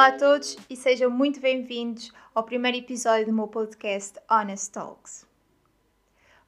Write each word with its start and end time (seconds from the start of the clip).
Olá 0.00 0.08
a 0.08 0.12
todos 0.12 0.56
e 0.70 0.76
sejam 0.76 1.10
muito 1.10 1.40
bem-vindos 1.40 2.10
ao 2.34 2.42
primeiro 2.42 2.78
episódio 2.78 3.26
do 3.26 3.34
meu 3.34 3.46
podcast 3.46 4.18
Honest 4.30 4.72
Talks. 4.72 5.26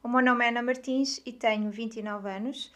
O 0.02 0.08
meu 0.08 0.22
nome 0.22 0.42
é 0.42 0.48
Ana 0.48 0.62
Martins 0.62 1.20
e 1.26 1.34
tenho 1.34 1.70
29 1.70 2.30
anos. 2.30 2.72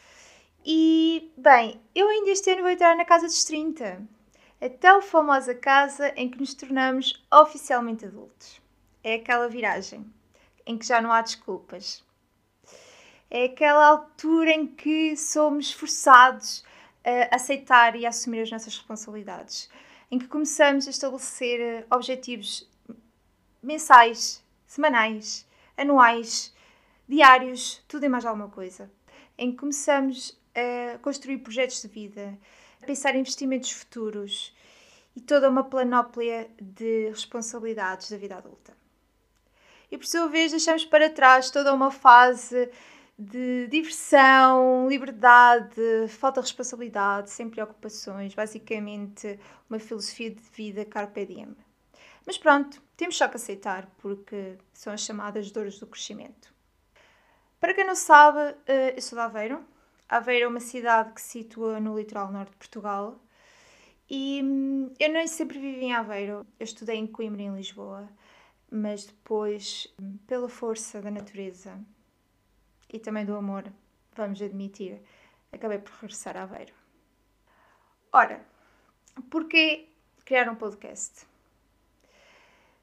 E, 0.66 1.32
bem, 1.34 1.80
eu 1.95 2.06
ainda 2.10 2.28
este 2.28 2.50
ano 2.50 2.60
vou 2.60 2.70
entrar 2.70 2.95
na 2.95 3.06
casa 3.06 3.24
dos 3.24 3.42
30. 3.45 4.06
A 4.60 4.68
tão 4.68 5.00
famosa 5.00 5.54
casa 5.54 6.12
em 6.14 6.28
que 6.28 6.38
nos 6.38 6.52
tornamos 6.52 7.24
oficialmente 7.32 8.04
adultos. 8.04 8.61
É 9.02 9.14
aquela 9.14 9.48
viragem 9.48 10.04
em 10.66 10.77
que 10.77 10.84
já 10.84 11.00
não 11.00 11.11
há 11.11 11.22
desculpas. 11.22 12.04
É 13.30 13.46
aquela 13.46 13.87
altura 13.87 14.51
em 14.51 14.66
que 14.66 15.16
somos 15.16 15.73
forçados 15.73 16.62
a 17.02 17.34
aceitar 17.34 17.96
e 17.96 18.04
a 18.04 18.10
assumir 18.10 18.43
as 18.43 18.51
nossas 18.51 18.77
responsabilidades 18.77 19.70
em 20.10 20.19
que 20.19 20.28
começamos 20.28 20.87
a 20.87 20.91
estabelecer 20.91 21.60
eh, 21.60 21.87
objetivos 21.91 22.69
mensais, 23.62 24.42
semanais, 24.66 25.46
anuais, 25.77 26.55
diários, 27.09 27.82
tudo 27.88 28.05
e 28.05 28.09
mais 28.09 28.24
alguma 28.24 28.48
coisa. 28.48 28.91
Em 29.37 29.51
que 29.51 29.59
começamos 29.59 30.38
a 30.55 30.98
construir 30.98 31.38
projetos 31.38 31.82
de 31.82 31.88
vida, 31.88 32.38
a 32.82 32.87
pensar 32.87 33.15
em 33.15 33.20
investimentos 33.20 33.70
futuros 33.73 34.55
e 35.15 35.20
toda 35.20 35.51
uma 35.51 35.65
planóplia 35.65 36.48
de 36.60 37.09
responsabilidades 37.09 38.10
da 38.10 38.16
vida 38.16 38.37
adulta. 38.37 38.77
E 39.91 39.96
por 39.96 40.07
sua 40.07 40.29
vez 40.29 40.51
deixamos 40.51 40.84
para 40.84 41.10
trás 41.10 41.51
toda 41.51 41.73
uma 41.73 41.91
fase 41.91 42.70
de 43.19 43.66
diversão, 43.69 44.88
liberdade, 44.88 46.07
falta 46.09 46.40
de 46.40 46.46
responsabilidade, 46.49 47.30
sem 47.30 47.49
preocupações, 47.49 48.35
basicamente 48.35 49.38
uma 49.71 49.79
filosofia 49.79 50.30
de 50.30 50.43
vida 50.54 50.85
carpe 50.85 51.24
diem. 51.24 51.57
Mas 52.27 52.37
pronto, 52.37 52.82
temos 52.96 53.16
só 53.16 53.29
que 53.29 53.37
aceitar, 53.37 53.88
porque 53.99 54.59
são 54.73 54.93
as 54.93 55.01
chamadas 55.01 55.51
dores 55.51 55.79
do 55.79 55.87
crescimento. 55.87 56.52
Para 57.59 57.73
quem 57.73 57.87
não 57.87 57.95
sabe, 57.95 58.55
eh, 58.66 58.95
eu 58.96 59.02
sou 59.02 59.16
de 59.18 59.24
Aveiro. 59.24 59.65
Aveiro 60.09 60.45
é 60.45 60.49
uma 60.49 60.60
cidade 60.60 61.12
que 61.12 61.21
se 61.21 61.43
situa 61.43 61.80
no 61.80 61.96
litoral 61.99 62.30
norte 62.30 62.51
de 62.51 62.57
Portugal. 62.57 63.18
E 64.10 64.41
hum, 64.43 64.93
eu 65.00 65.10
nem 65.10 65.27
sempre 65.27 65.59
vivi 65.59 65.87
em 65.87 65.94
Aveiro. 65.94 66.47
Eu 66.60 66.65
estudei 66.65 66.97
em 66.97 67.06
Coimbra, 67.06 67.43
em 67.43 67.55
Lisboa. 67.55 68.09
Mas 68.71 69.06
depois, 69.06 69.88
pela 70.27 70.49
força 70.49 71.00
da 71.00 71.10
natureza, 71.10 71.78
e 72.92 72.98
também 72.98 73.25
do 73.25 73.34
amor, 73.34 73.65
vamos 74.15 74.41
admitir, 74.41 75.03
acabei 75.53 75.78
por 75.78 75.92
regressar 76.00 76.37
a 76.37 76.42
Aveiro. 76.42 76.75
Ora, 78.12 78.44
porquê 79.31 79.88
criar 80.25 80.48
um 80.48 80.54
podcast? 80.54 81.26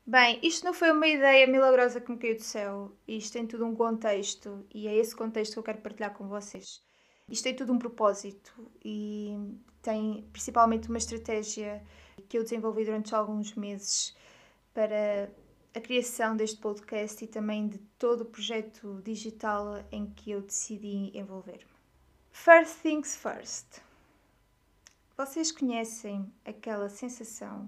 Bem, 0.06 0.38
isto 0.44 0.66
não 0.66 0.74
foi 0.74 0.92
uma 0.92 1.08
ideia 1.08 1.48
milagrosa 1.48 2.02
que 2.02 2.12
me 2.12 2.18
caiu 2.18 2.36
do 2.36 2.44
céu. 2.44 2.92
Isto 3.08 3.34
tem 3.34 3.48
tudo 3.48 3.66
um 3.66 3.74
contexto 3.74 4.66
e 4.74 4.88
é 4.88 4.96
esse 4.96 5.16
contexto 5.16 5.54
que 5.54 5.60
eu 5.60 5.64
quero 5.64 5.82
partilhar 5.82 6.14
com 6.14 6.28
vocês. 6.28 6.84
Isto 7.30 7.46
tem 7.46 7.56
tudo 7.56 7.72
um 7.72 7.80
propósito 7.80 8.54
e 8.84 9.38
tem 9.82 10.28
principalmente 10.34 10.90
uma 10.90 10.98
estratégia 10.98 11.82
que 12.28 12.38
eu 12.38 12.44
desenvolvi 12.44 12.84
durante 12.84 13.16
alguns 13.16 13.56
meses 13.56 14.16
para 14.74 15.32
a 15.76 15.82
criação 15.82 16.38
deste 16.38 16.60
podcast 16.60 17.24
e 17.24 17.28
também 17.28 17.68
de 17.68 17.80
todo 17.98 18.22
o 18.22 18.26
projeto 18.26 19.02
digital 19.04 19.84
em 19.92 20.06
que 20.06 20.32
eu 20.32 20.42
decidi 20.42 21.12
envolver-me. 21.18 21.66
First 22.32 22.82
things 22.82 23.16
first. 23.16 23.82
Vocês 25.18 25.52
conhecem 25.52 26.32
aquela 26.46 26.90
sensação 26.90 27.68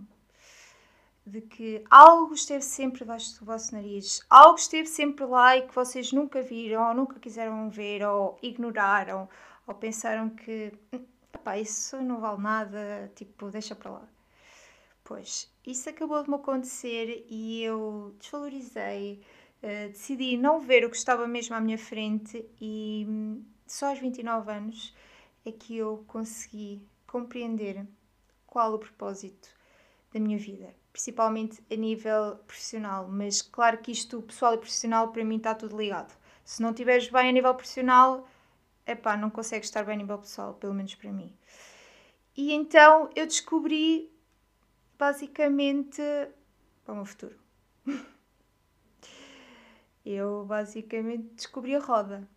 de 1.25 1.41
que 1.41 1.83
algo 1.89 2.35
esteve 2.35 2.63
sempre 2.63 2.99
debaixo 2.99 3.39
do 3.39 3.45
vosso 3.45 3.73
nariz, 3.73 4.21
algo 4.29 4.59
esteve 4.59 4.87
sempre 4.87 5.25
lá 5.25 5.57
e 5.57 5.67
que 5.67 5.73
vocês 5.73 6.11
nunca 6.11 6.43
viram, 6.43 6.87
ou 6.87 6.93
nunca 6.93 7.19
quiseram 7.19 7.69
ver, 7.69 8.03
ou 8.03 8.37
ignoraram, 8.41 9.27
ou 9.65 9.73
pensaram 9.73 10.29
que 10.29 10.71
isso 11.59 12.01
não 12.01 12.19
vale 12.19 12.41
nada, 12.41 13.11
tipo, 13.15 13.49
deixa 13.49 13.75
para 13.75 13.91
lá. 13.91 14.14
Pois, 15.05 15.53
isso 15.63 15.87
acabou 15.87 16.23
de 16.23 16.29
me 16.31 16.35
acontecer 16.35 17.27
e 17.29 17.61
eu 17.63 18.15
desvalorizei, 18.19 19.21
uh, 19.61 19.89
decidi 19.89 20.35
não 20.35 20.59
ver 20.59 20.83
o 20.83 20.89
que 20.89 20.97
estava 20.97 21.27
mesmo 21.27 21.55
à 21.55 21.61
minha 21.61 21.77
frente 21.77 22.43
e 22.59 23.05
hum, 23.07 23.45
só 23.67 23.89
aos 23.89 23.99
29 23.99 24.51
anos 24.51 24.95
é 25.45 25.51
que 25.51 25.77
eu 25.77 26.03
consegui 26.07 26.81
compreender 27.05 27.85
qual 28.47 28.73
o 28.73 28.79
propósito 28.79 29.47
da 30.11 30.19
minha 30.19 30.39
vida, 30.39 30.75
principalmente 30.91 31.63
a 31.71 31.75
nível 31.75 32.37
profissional, 32.47 33.07
mas 33.07 33.43
claro 33.43 33.77
que 33.77 33.91
isto 33.91 34.23
pessoal 34.23 34.55
e 34.55 34.57
profissional 34.57 35.09
para 35.11 35.23
mim 35.23 35.37
está 35.37 35.53
tudo 35.53 35.77
ligado. 35.77 36.17
Se 36.43 36.63
não 36.63 36.71
estiveres 36.71 37.09
bem 37.09 37.29
a 37.29 37.31
nível 37.31 37.53
profissional, 37.53 38.27
epá, 38.87 39.15
não 39.15 39.29
consegues 39.29 39.67
estar 39.67 39.83
bem 39.83 39.93
a 39.93 39.97
nível 39.99 40.17
pessoal, 40.17 40.55
pelo 40.55 40.73
menos 40.73 40.95
para 40.95 41.11
mim. 41.11 41.31
E 42.35 42.53
então 42.53 43.07
eu 43.15 43.27
descobri 43.27 44.14
basicamente 44.97 46.01
para 46.83 46.93
o 46.93 46.95
meu 46.97 47.05
futuro. 47.05 47.37
eu 50.05 50.45
basicamente 50.45 51.33
descobri 51.35 51.75
a 51.75 51.79
roda. 51.79 52.27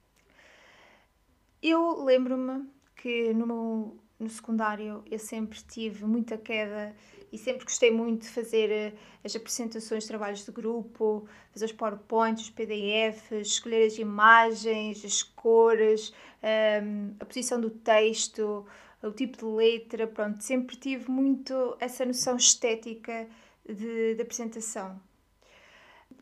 Eu 1.62 2.04
lembro-me 2.04 2.68
que 2.96 3.32
no, 3.34 3.46
meu, 3.46 3.98
no 4.18 4.28
secundário 4.28 5.02
eu 5.10 5.18
sempre 5.18 5.60
tive 5.62 6.04
muita 6.04 6.38
queda 6.38 6.94
e 7.30 7.36
sempre 7.36 7.64
gostei 7.64 7.90
muito 7.90 8.22
de 8.22 8.28
fazer 8.28 8.70
eh, 8.70 8.92
as 9.22 9.36
apresentações 9.36 10.06
trabalhos 10.06 10.44
de 10.44 10.50
grupo, 10.50 11.28
fazer 11.52 11.66
os 11.66 11.72
PowerPoints, 11.72 12.44
os 12.44 12.50
PDFs, 12.50 13.48
escolher 13.48 13.86
as 13.86 13.98
imagens, 13.98 15.04
as 15.04 15.22
cores, 15.22 16.12
ehm, 16.42 17.14
a 17.20 17.24
posição 17.26 17.60
do 17.60 17.70
texto, 17.70 18.64
o 19.02 19.12
tipo 19.12 19.38
de 19.38 19.44
letra, 19.44 20.06
pronto, 20.06 20.42
sempre 20.42 20.76
tive 20.76 21.10
muito 21.10 21.76
essa 21.80 22.04
noção 22.04 22.36
estética 22.36 23.28
de, 23.64 24.14
de 24.14 24.22
apresentação. 24.22 25.00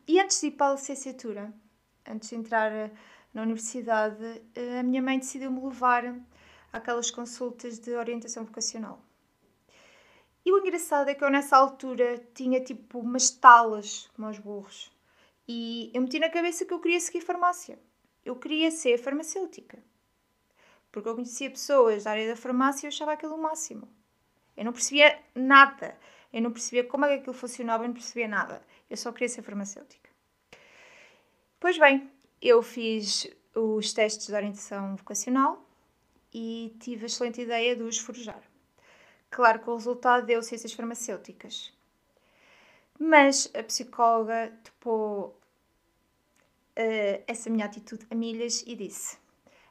E 0.07 0.19
antes 0.19 0.39
de 0.39 0.47
ir 0.47 0.51
para 0.51 0.71
a 0.71 0.75
licenciatura, 0.75 1.53
antes 2.07 2.29
de 2.29 2.35
entrar 2.35 2.71
eh, 2.71 2.91
na 3.33 3.41
universidade, 3.41 4.41
eh, 4.55 4.79
a 4.79 4.83
minha 4.83 5.01
mãe 5.01 5.19
decidiu-me 5.19 5.61
levar 5.61 6.15
àquelas 6.71 7.11
consultas 7.11 7.79
de 7.79 7.95
orientação 7.95 8.45
vocacional. 8.45 9.01
E 10.45 10.51
o 10.51 10.59
engraçado 10.59 11.09
é 11.09 11.15
que 11.15 11.23
eu 11.23 11.29
nessa 11.29 11.57
altura 11.57 12.23
tinha 12.33 12.63
tipo 12.63 12.99
umas 12.99 13.29
talas 13.29 14.09
como 14.15 14.27
aos 14.27 14.39
burros. 14.39 14.91
E 15.45 15.91
eu 15.93 16.01
meti 16.01 16.19
na 16.19 16.29
cabeça 16.29 16.65
que 16.65 16.73
eu 16.73 16.79
queria 16.79 16.99
seguir 16.99 17.21
farmácia. 17.21 17.77
Eu 18.23 18.35
queria 18.35 18.71
ser 18.71 18.97
farmacêutica. 18.97 19.77
Porque 20.91 21.09
eu 21.09 21.15
conhecia 21.15 21.49
pessoas 21.49 22.03
da 22.03 22.11
área 22.11 22.27
da 22.27 22.35
farmácia 22.35 22.85
e 22.85 22.87
eu 22.87 22.89
achava 22.89 23.13
aquilo 23.13 23.35
o 23.35 23.41
máximo. 23.41 23.87
Eu 24.55 24.65
não 24.65 24.73
percebia 24.73 25.19
nada. 25.35 25.97
Eu 26.33 26.41
não 26.41 26.51
percebia 26.51 26.83
como 26.83 27.05
é 27.05 27.09
que 27.09 27.21
aquilo 27.21 27.33
funcionava, 27.33 27.83
eu 27.83 27.87
não 27.87 27.93
percebia 27.93 28.27
nada. 28.27 28.61
Eu 28.89 28.97
só 28.97 29.11
queria 29.11 29.29
ser 29.29 29.41
farmacêutica. 29.41 30.09
Pois 31.59 31.77
bem, 31.77 32.09
eu 32.41 32.61
fiz 32.61 33.27
os 33.55 33.93
testes 33.93 34.27
de 34.27 34.33
orientação 34.33 34.95
vocacional 34.95 35.65
e 36.33 36.75
tive 36.79 37.03
a 37.03 37.05
excelente 37.07 37.41
ideia 37.41 37.75
de 37.75 37.83
os 37.83 37.97
forjar. 37.97 38.41
Claro 39.29 39.59
que 39.59 39.69
o 39.69 39.75
resultado 39.75 40.25
deu 40.25 40.41
ciências 40.41 40.73
farmacêuticas. 40.73 41.73
Mas 42.99 43.51
a 43.53 43.63
psicóloga 43.63 44.51
topou 44.63 45.39
uh, 46.77 47.23
essa 47.27 47.49
minha 47.49 47.65
atitude 47.65 48.05
a 48.09 48.15
milhas 48.15 48.63
e 48.65 48.75
disse: 48.75 49.17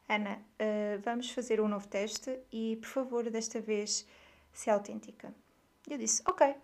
Ana, 0.08 0.38
uh, 0.38 1.00
vamos 1.03 1.31
fazer 1.31 1.61
um 1.61 1.69
novo 1.69 1.88
teste 1.88 2.38
e, 2.53 2.76
por 2.76 2.88
favor, 2.88 3.31
desta 3.31 3.61
vez, 3.61 4.06
se 4.53 4.70
autêntica. 4.70 5.35
Eu 5.88 5.99
disse: 5.99 6.23
Ok, 6.26 6.55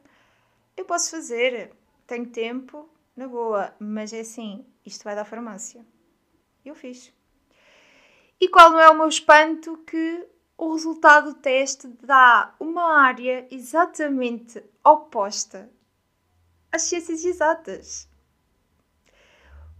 eu 0.76 0.84
posso 0.84 1.10
fazer, 1.10 1.72
tenho 2.06 2.26
tempo, 2.26 2.88
na 3.16 3.26
boa, 3.26 3.74
mas 3.78 4.12
é 4.12 4.20
assim, 4.20 4.64
isto 4.86 5.04
vai 5.04 5.14
dar 5.14 5.24
farmácia. 5.24 5.84
Eu 6.64 6.74
fiz. 6.74 7.12
E 8.40 8.48
qual 8.48 8.70
não 8.70 8.80
é 8.80 8.88
o 8.88 8.94
meu 8.94 9.08
espanto 9.08 9.76
que 9.78 10.28
o 10.56 10.72
resultado 10.74 11.32
do 11.32 11.40
teste 11.40 11.88
dá 11.88 12.54
uma 12.60 13.00
área 13.00 13.46
exatamente 13.50 14.62
oposta 14.84 15.68
às 16.70 16.82
ciências 16.82 17.24
exatas. 17.24 18.08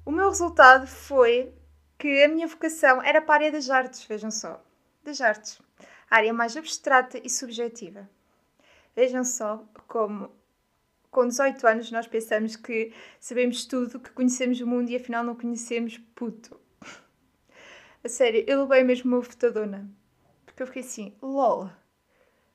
O 0.05 0.11
meu 0.11 0.29
resultado 0.29 0.87
foi 0.89 1.55
que 2.03 2.21
a 2.21 2.27
minha 2.27 2.49
vocação 2.49 3.01
era 3.01 3.23
para 3.23 3.45
a 3.45 3.47
área 3.47 3.53
das 3.53 3.71
artes, 3.71 4.05
vejam 4.05 4.29
só. 4.29 4.61
Das 5.05 5.21
artes. 5.21 5.63
A 6.11 6.17
área 6.17 6.35
mais 6.35 6.57
abstrata 6.57 7.17
e 7.23 7.31
subjetiva. 7.31 8.11
Vejam 8.97 9.23
só 9.23 9.65
como, 9.87 10.29
com 11.13 11.29
18 11.29 11.65
anos, 11.65 11.93
nós 11.93 12.09
pensamos 12.09 12.57
que 12.57 12.93
sabemos 13.21 13.65
tudo, 13.67 14.01
que 14.01 14.11
conhecemos 14.11 14.61
o 14.61 14.67
mundo 14.67 14.91
e 14.91 14.97
afinal 14.97 15.23
não 15.23 15.37
conhecemos 15.37 15.97
puto. 16.17 16.59
A 18.03 18.09
sério, 18.09 18.45
eu 18.49 18.63
levei 18.63 18.83
mesmo 18.83 19.15
uma 19.15 19.21
votadona. 19.21 19.89
Porque 20.45 20.61
eu 20.61 20.67
fiquei 20.67 20.83
assim, 20.83 21.17
lol. 21.23 21.71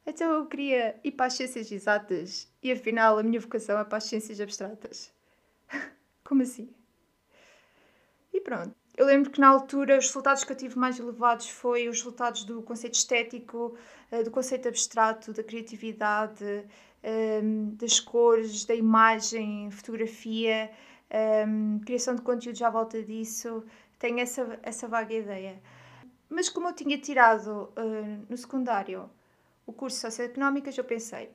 Então 0.05 0.29
eu 0.29 0.45
queria 0.45 0.99
ir 1.05 1.13
para 1.13 1.27
as 1.27 1.35
ciências 1.35 1.71
exatas 1.71 2.51
e 2.61 2.69
afinal 2.69 3.17
a 3.17 3.23
minha 3.23 3.39
vocação 3.39 3.79
é 3.79 3.85
para 3.85 3.97
as 3.97 4.03
ciências 4.03 4.41
abstratas. 4.41 5.09
Como 6.25 6.41
assim? 6.41 6.69
E 8.33 8.41
pronto. 8.41 8.86
Eu 8.97 9.05
lembro 9.05 9.29
que 9.29 9.39
na 9.39 9.47
altura 9.49 9.99
os 9.99 10.07
resultados 10.07 10.43
que 10.43 10.51
eu 10.51 10.55
tive 10.57 10.77
mais 10.77 10.97
elevados 10.97 11.47
foi 11.47 11.87
os 11.87 11.97
resultados 11.99 12.43
do 12.43 12.63
conceito 12.63 12.95
estético, 12.95 13.77
eh, 14.11 14.23
do 14.23 14.31
conceito 14.31 14.67
abstrato, 14.67 15.31
da 15.31 15.43
criatividade, 15.43 16.65
ehm, 17.03 17.75
das 17.75 17.99
cores, 17.99 18.65
da 18.65 18.73
imagem, 18.73 19.69
fotografia, 19.69 20.71
ehm, 21.11 21.79
criação 21.85 22.15
de 22.15 22.23
conteúdos 22.23 22.59
à 22.63 22.71
volta 22.71 23.01
disso. 23.03 23.63
Tenho 23.99 24.19
essa, 24.19 24.59
essa 24.63 24.87
vaga 24.87 25.13
ideia. 25.13 25.61
Mas 26.29 26.49
como 26.49 26.67
eu 26.69 26.73
tinha 26.73 26.97
tirado 26.97 27.71
eh, 27.75 28.17
no 28.29 28.37
secundário 28.37 29.09
o 29.65 29.73
curso 29.73 29.97
de 29.97 30.01
Socioeconómicas, 30.01 30.77
eu 30.77 30.83
pensei, 30.83 31.29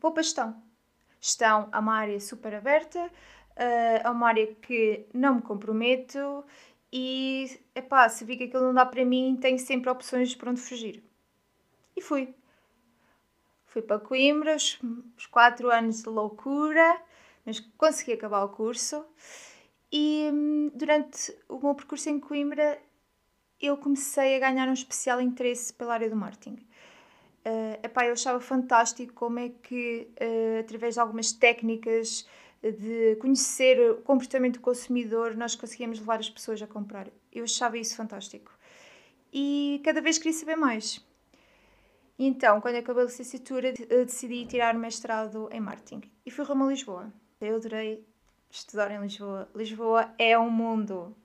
vou 0.00 0.12
para 0.12 0.22
gestão. 0.22 0.62
Gestão 1.20 1.68
é 1.72 1.78
uma 1.78 1.94
área 1.94 2.18
super 2.20 2.54
aberta, 2.54 3.10
é 3.56 4.08
uma 4.08 4.28
área 4.28 4.46
que 4.54 5.06
não 5.12 5.36
me 5.36 5.42
comprometo 5.42 6.44
e, 6.92 7.58
epá, 7.74 8.08
se 8.08 8.24
vi 8.24 8.36
que 8.36 8.44
aquilo 8.44 8.64
não 8.64 8.74
dá 8.74 8.84
para 8.84 9.04
mim, 9.04 9.38
tenho 9.40 9.58
sempre 9.58 9.88
opções 9.88 10.34
para 10.34 10.50
onde 10.50 10.60
fugir. 10.60 11.02
E 11.96 12.02
fui. 12.02 12.34
Fui 13.66 13.80
para 13.80 13.98
Coimbra, 13.98 14.56
os, 14.56 14.78
os 15.16 15.26
quatro 15.26 15.70
anos 15.70 16.02
de 16.02 16.08
loucura, 16.10 17.00
mas 17.46 17.60
consegui 17.78 18.12
acabar 18.12 18.44
o 18.44 18.50
curso. 18.50 19.06
E 19.90 20.28
hum, 20.32 20.70
durante 20.74 21.34
o 21.48 21.58
meu 21.58 21.74
percurso 21.74 22.10
em 22.10 22.20
Coimbra, 22.20 22.78
eu 23.58 23.76
comecei 23.78 24.36
a 24.36 24.40
ganhar 24.40 24.68
um 24.68 24.74
especial 24.74 25.20
interesse 25.20 25.72
pela 25.72 25.94
área 25.94 26.10
do 26.10 26.16
marketing. 26.16 26.58
Uh, 27.44 27.78
epá, 27.82 28.06
eu 28.06 28.12
achava 28.12 28.40
fantástico 28.40 29.14
como 29.14 29.38
é 29.38 29.48
que, 29.48 30.08
uh, 30.20 30.60
através 30.60 30.94
de 30.94 31.00
algumas 31.00 31.32
técnicas 31.32 32.26
de 32.70 33.16
conhecer 33.16 33.78
o 33.90 33.96
comportamento 34.02 34.54
do 34.54 34.60
consumidor, 34.60 35.36
nós 35.36 35.56
conseguíamos 35.56 35.98
levar 35.98 36.20
as 36.20 36.30
pessoas 36.30 36.62
a 36.62 36.66
comprar. 36.66 37.08
Eu 37.32 37.44
achava 37.44 37.76
isso 37.76 37.96
fantástico. 37.96 38.52
E 39.32 39.80
cada 39.84 40.00
vez 40.00 40.18
queria 40.18 40.32
saber 40.32 40.56
mais. 40.56 41.04
Então, 42.18 42.60
quando 42.60 42.76
acabei 42.76 43.02
a 43.02 43.06
licenciatura, 43.06 43.72
decidi 43.72 44.46
tirar 44.46 44.74
mestrado 44.74 45.48
em 45.50 45.60
marketing. 45.60 46.02
E 46.24 46.30
fui 46.30 46.44
rumo 46.44 46.64
a 46.64 46.68
Lisboa. 46.68 47.12
Eu 47.40 47.56
adorei 47.56 48.06
estudar 48.50 48.90
em 48.92 49.00
Lisboa. 49.00 49.48
Lisboa 49.54 50.14
é 50.18 50.38
um 50.38 50.50
mundo. 50.50 51.16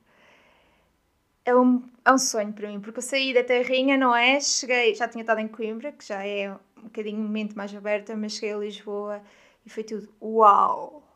É 1.46 1.56
um, 1.56 1.84
é 2.04 2.12
um 2.12 2.18
sonho 2.18 2.52
para 2.52 2.68
mim, 2.68 2.82
porque 2.82 2.98
eu 2.98 3.04
saí 3.04 3.34
da 3.34 3.44
terrinha, 3.44 3.96
não 3.98 4.14
é? 4.14 4.40
Cheguei, 4.42 4.96
já 4.96 5.08
tinha 5.08 5.22
estado 5.22 5.40
em 5.40 5.48
Coimbra, 5.48 5.92
que 5.92 6.06
já 6.06 6.26
é 6.26 6.52
um 6.52 6.84
bocadinho 6.84 7.20
mente 7.20 7.56
mais 7.56 7.74
aberta, 7.74 8.16
mas 8.18 8.34
cheguei 8.34 8.54
a 8.54 8.58
Lisboa 8.58 9.22
e 9.66 9.70
foi 9.70 9.84
tudo 9.84 10.10
uau! 10.22 11.07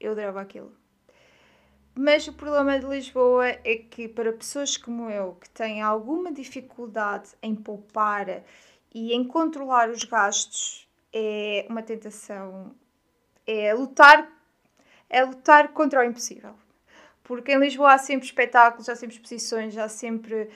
Eu 0.00 0.12
adorava 0.12 0.40
aquilo. 0.40 0.72
Mas 1.94 2.28
o 2.28 2.32
problema 2.32 2.78
de 2.78 2.86
Lisboa 2.86 3.48
é 3.48 3.74
que, 3.74 4.06
para 4.06 4.32
pessoas 4.32 4.76
como 4.76 5.10
eu, 5.10 5.34
que 5.34 5.50
têm 5.50 5.82
alguma 5.82 6.32
dificuldade 6.32 7.30
em 7.42 7.56
poupar 7.56 8.44
e 8.94 9.12
em 9.12 9.24
controlar 9.24 9.90
os 9.90 10.04
gastos, 10.04 10.88
é 11.12 11.66
uma 11.68 11.82
tentação. 11.82 12.72
É 13.44 13.74
lutar, 13.74 14.30
é 15.10 15.24
lutar 15.24 15.72
contra 15.72 16.00
o 16.00 16.04
impossível. 16.04 16.54
Porque 17.24 17.52
em 17.52 17.58
Lisboa 17.58 17.94
há 17.94 17.98
sempre 17.98 18.26
espetáculos, 18.26 18.88
há 18.88 18.94
sempre 18.94 19.16
exposições, 19.16 19.76
há 19.76 19.88
sempre 19.88 20.50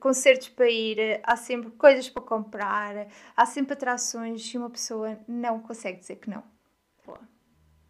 concertos 0.00 0.48
para 0.48 0.68
ir, 0.68 1.20
há 1.22 1.36
sempre 1.36 1.70
coisas 1.70 2.08
para 2.10 2.22
comprar, 2.22 3.06
há 3.36 3.46
sempre 3.46 3.74
atrações 3.74 4.52
e 4.52 4.58
uma 4.58 4.68
pessoa 4.68 5.16
não 5.28 5.60
consegue 5.60 6.00
dizer 6.00 6.16
que 6.16 6.28
não. 6.28 6.55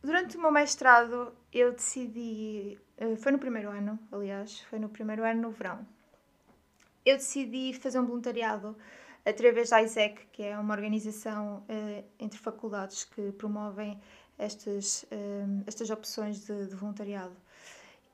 Durante 0.06 0.36
o 0.36 0.40
meu 0.40 0.52
mestrado, 0.52 1.32
eu 1.52 1.72
decidi. 1.72 2.78
Eh, 2.96 3.16
foi 3.16 3.32
no 3.32 3.40
primeiro 3.40 3.70
ano, 3.70 3.98
aliás, 4.12 4.60
foi 4.70 4.78
no 4.78 4.88
primeiro 4.88 5.24
ano, 5.24 5.42
no 5.42 5.50
verão. 5.50 5.84
Eu 7.04 7.16
decidi 7.16 7.74
fazer 7.74 7.98
um 7.98 8.06
voluntariado 8.06 8.76
através 9.24 9.70
da 9.70 9.82
ISEC, 9.82 10.26
que 10.30 10.44
é 10.44 10.56
uma 10.56 10.74
organização 10.74 11.64
uh, 11.68 12.04
entre 12.20 12.38
faculdades 12.38 13.02
que 13.02 13.32
promovem 13.32 14.00
estas, 14.38 15.02
uh, 15.10 15.64
estas 15.66 15.90
opções 15.90 16.46
de, 16.46 16.66
de 16.68 16.76
voluntariado. 16.76 17.36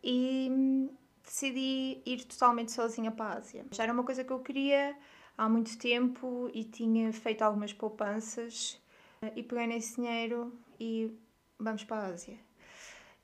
E 0.02 0.48
um, 0.50 0.88
decidi 1.22 2.00
ir 2.06 2.24
totalmente 2.24 2.72
sozinha 2.72 3.10
para 3.10 3.34
a 3.34 3.36
Ásia. 3.36 3.66
Já 3.70 3.82
era 3.82 3.92
uma 3.92 4.02
coisa 4.02 4.24
que 4.24 4.32
eu 4.32 4.40
queria 4.40 4.96
há 5.36 5.46
muito 5.46 5.76
tempo 5.76 6.50
e 6.54 6.64
tinha 6.64 7.12
feito 7.12 7.42
algumas 7.42 7.74
poupanças 7.74 8.80
uh, 9.22 9.30
e 9.36 9.42
peguei 9.42 9.66
nesse 9.66 9.96
dinheiro 9.96 10.58
e 10.80 11.14
vamos 11.62 11.84
para 11.84 12.02
a 12.02 12.06
Ásia. 12.06 12.38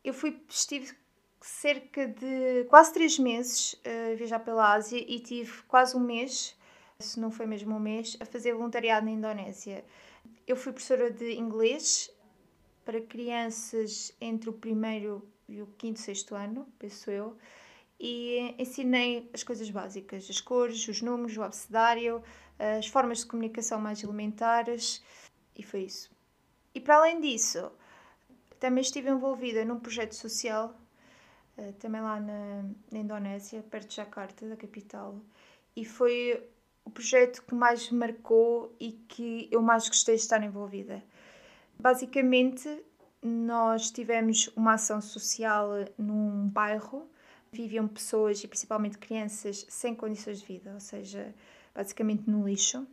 Eu 0.04 0.14
fui, 0.14 0.40
estive 0.48 0.96
cerca 1.40 2.06
de 2.06 2.64
quase 2.68 2.92
três 2.92 3.18
meses 3.18 3.76
a 3.84 4.14
viajar 4.16 4.40
pela 4.40 4.72
Ásia 4.72 4.98
e 4.98 5.20
tive 5.20 5.62
quase 5.62 5.96
um 5.96 6.00
mês, 6.00 6.56
se 6.98 7.20
não 7.20 7.30
foi 7.30 7.46
mesmo 7.46 7.74
um 7.74 7.80
mês, 7.80 8.16
a 8.20 8.24
fazer 8.24 8.54
voluntariado 8.54 9.06
na 9.06 9.12
Indonésia. 9.12 9.84
Eu 10.46 10.56
fui 10.56 10.72
professora 10.72 11.10
de 11.10 11.32
inglês 11.34 12.10
para 12.84 13.00
crianças 13.00 14.12
entre 14.20 14.48
o 14.48 14.52
primeiro 14.52 15.28
e 15.48 15.62
o 15.62 15.66
quinto, 15.78 16.00
sexto 16.00 16.34
ano, 16.34 16.66
penso 16.78 17.10
eu, 17.10 17.36
e 18.00 18.54
ensinei 18.58 19.28
as 19.32 19.42
coisas 19.42 19.68
básicas, 19.70 20.28
as 20.30 20.40
cores, 20.40 20.86
os 20.88 21.02
números, 21.02 21.36
o 21.36 21.42
abecedário, 21.42 22.22
as 22.58 22.86
formas 22.86 23.18
de 23.18 23.26
comunicação 23.26 23.80
mais 23.80 24.02
elementares, 24.02 25.02
e 25.56 25.62
foi 25.62 25.82
isso. 25.82 26.10
E 26.74 26.80
para 26.80 26.96
além 26.96 27.20
disso, 27.20 27.70
também 28.58 28.82
estive 28.82 29.10
envolvida 29.10 29.64
num 29.64 29.78
projeto 29.78 30.14
social, 30.14 30.76
uh, 31.56 31.72
também 31.74 32.00
lá 32.00 32.20
na, 32.20 32.64
na, 32.90 32.98
Indonésia, 32.98 33.62
perto 33.62 33.88
de 33.88 33.96
Jakarta, 33.96 34.46
da 34.46 34.56
capital, 34.56 35.20
e 35.76 35.84
foi 35.84 36.42
o 36.84 36.90
projeto 36.90 37.42
que 37.44 37.54
mais 37.54 37.90
me 37.90 37.98
marcou 37.98 38.74
e 38.80 38.92
que 38.92 39.48
eu 39.50 39.62
mais 39.62 39.88
gostei 39.88 40.16
de 40.16 40.22
estar 40.22 40.42
envolvida. 40.42 41.02
Basicamente, 41.78 42.82
nós 43.22 43.90
tivemos 43.90 44.48
uma 44.56 44.74
ação 44.74 45.00
social 45.00 45.70
num 45.96 46.48
bairro, 46.48 47.08
viviam 47.52 47.86
pessoas 47.86 48.42
e 48.42 48.48
principalmente 48.48 48.98
crianças 48.98 49.66
sem 49.68 49.94
condições 49.94 50.40
de 50.40 50.46
vida, 50.46 50.72
ou 50.74 50.80
seja, 50.80 51.34
basicamente 51.74 52.28
no 52.28 52.46
lixo 52.46 52.86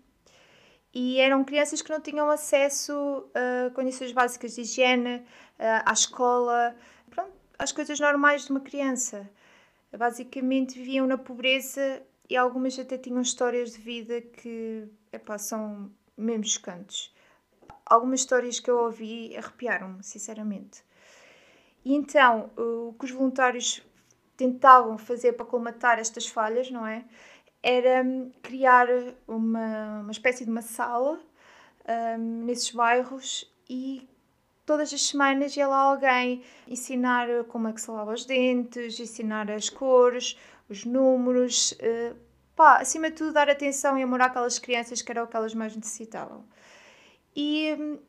e 0.96 1.20
eram 1.20 1.44
crianças 1.44 1.82
que 1.82 1.92
não 1.92 2.00
tinham 2.00 2.30
acesso 2.32 3.30
a 3.36 3.70
condições 3.72 4.14
básicas 4.14 4.56
de 4.56 4.62
higiene, 4.62 5.22
à 5.58 5.92
escola, 5.92 6.76
pronto, 7.10 7.32
às 7.58 7.72
coisas 7.72 8.00
normais 8.00 8.46
de 8.46 8.52
uma 8.52 8.60
criança. 8.60 9.30
Basicamente 9.98 10.78
viviam 10.78 11.08
na 11.08 11.18
pobreza 11.18 12.02
e 12.30 12.36
algumas 12.36 12.78
até 12.78 12.98
tinham 12.98 13.22
histórias 13.22 13.72
de 13.72 13.80
vida 13.80 14.22
que 14.22 14.88
epá, 15.12 15.38
são 15.38 15.90
mesmo 16.18 16.44
chocantes. 16.44 17.14
Algumas 17.86 18.22
histórias 18.22 18.60
que 18.60 18.70
eu 18.70 18.78
ouvi 18.80 19.36
arrepiaram-me, 19.38 20.04
sinceramente. 20.04 20.84
E 21.84 21.94
então, 21.94 22.50
o 22.58 22.94
que 22.94 23.06
os 23.06 23.12
voluntários 23.12 23.82
tentavam 24.36 24.98
fazer 24.98 25.34
para 25.34 25.46
colmatar 25.46 26.00
estas 26.00 26.28
falhas, 26.28 26.70
não 26.70 26.86
é? 26.86 27.06
era 27.66 28.06
criar 28.44 28.88
uma, 29.28 30.02
uma 30.02 30.12
espécie 30.12 30.46
de 30.46 30.52
uma 30.52 30.62
sala 30.62 31.20
um, 32.20 32.46
nesses 32.46 32.70
bairros 32.70 33.52
e 33.68 34.08
todas 34.66 34.94
as 34.94 35.02
semanas 35.02 35.56
ia 35.56 35.68
lá 35.68 35.78
alguém 35.78 36.44
ensinar 36.68 37.28
como 37.48 37.68
é 37.68 37.74
que 37.74 37.82
se 37.82 37.92
lava 37.92 38.14
os 38.14 38.26
dentes, 38.26 39.00
ensinar 39.00 39.50
as 39.52 39.70
cores, 39.70 40.38
os 40.70 40.84
números, 40.84 41.72
uh, 41.74 42.16
pá, 42.56 42.78
acima 42.78 43.10
de 43.10 43.18
tudo 43.18 43.34
dar 43.34 43.50
atenção 43.50 43.98
e 43.98 44.04
amor 44.04 44.22
àquelas 44.22 44.58
crianças 44.58 45.02
que 45.02 45.12
era 45.12 45.24
o 45.24 45.28
que 45.28 45.36
elas 45.36 45.54
mais 45.54 45.76
necessitavam. 45.76 46.44
E 47.36 47.76
um, 47.78 48.00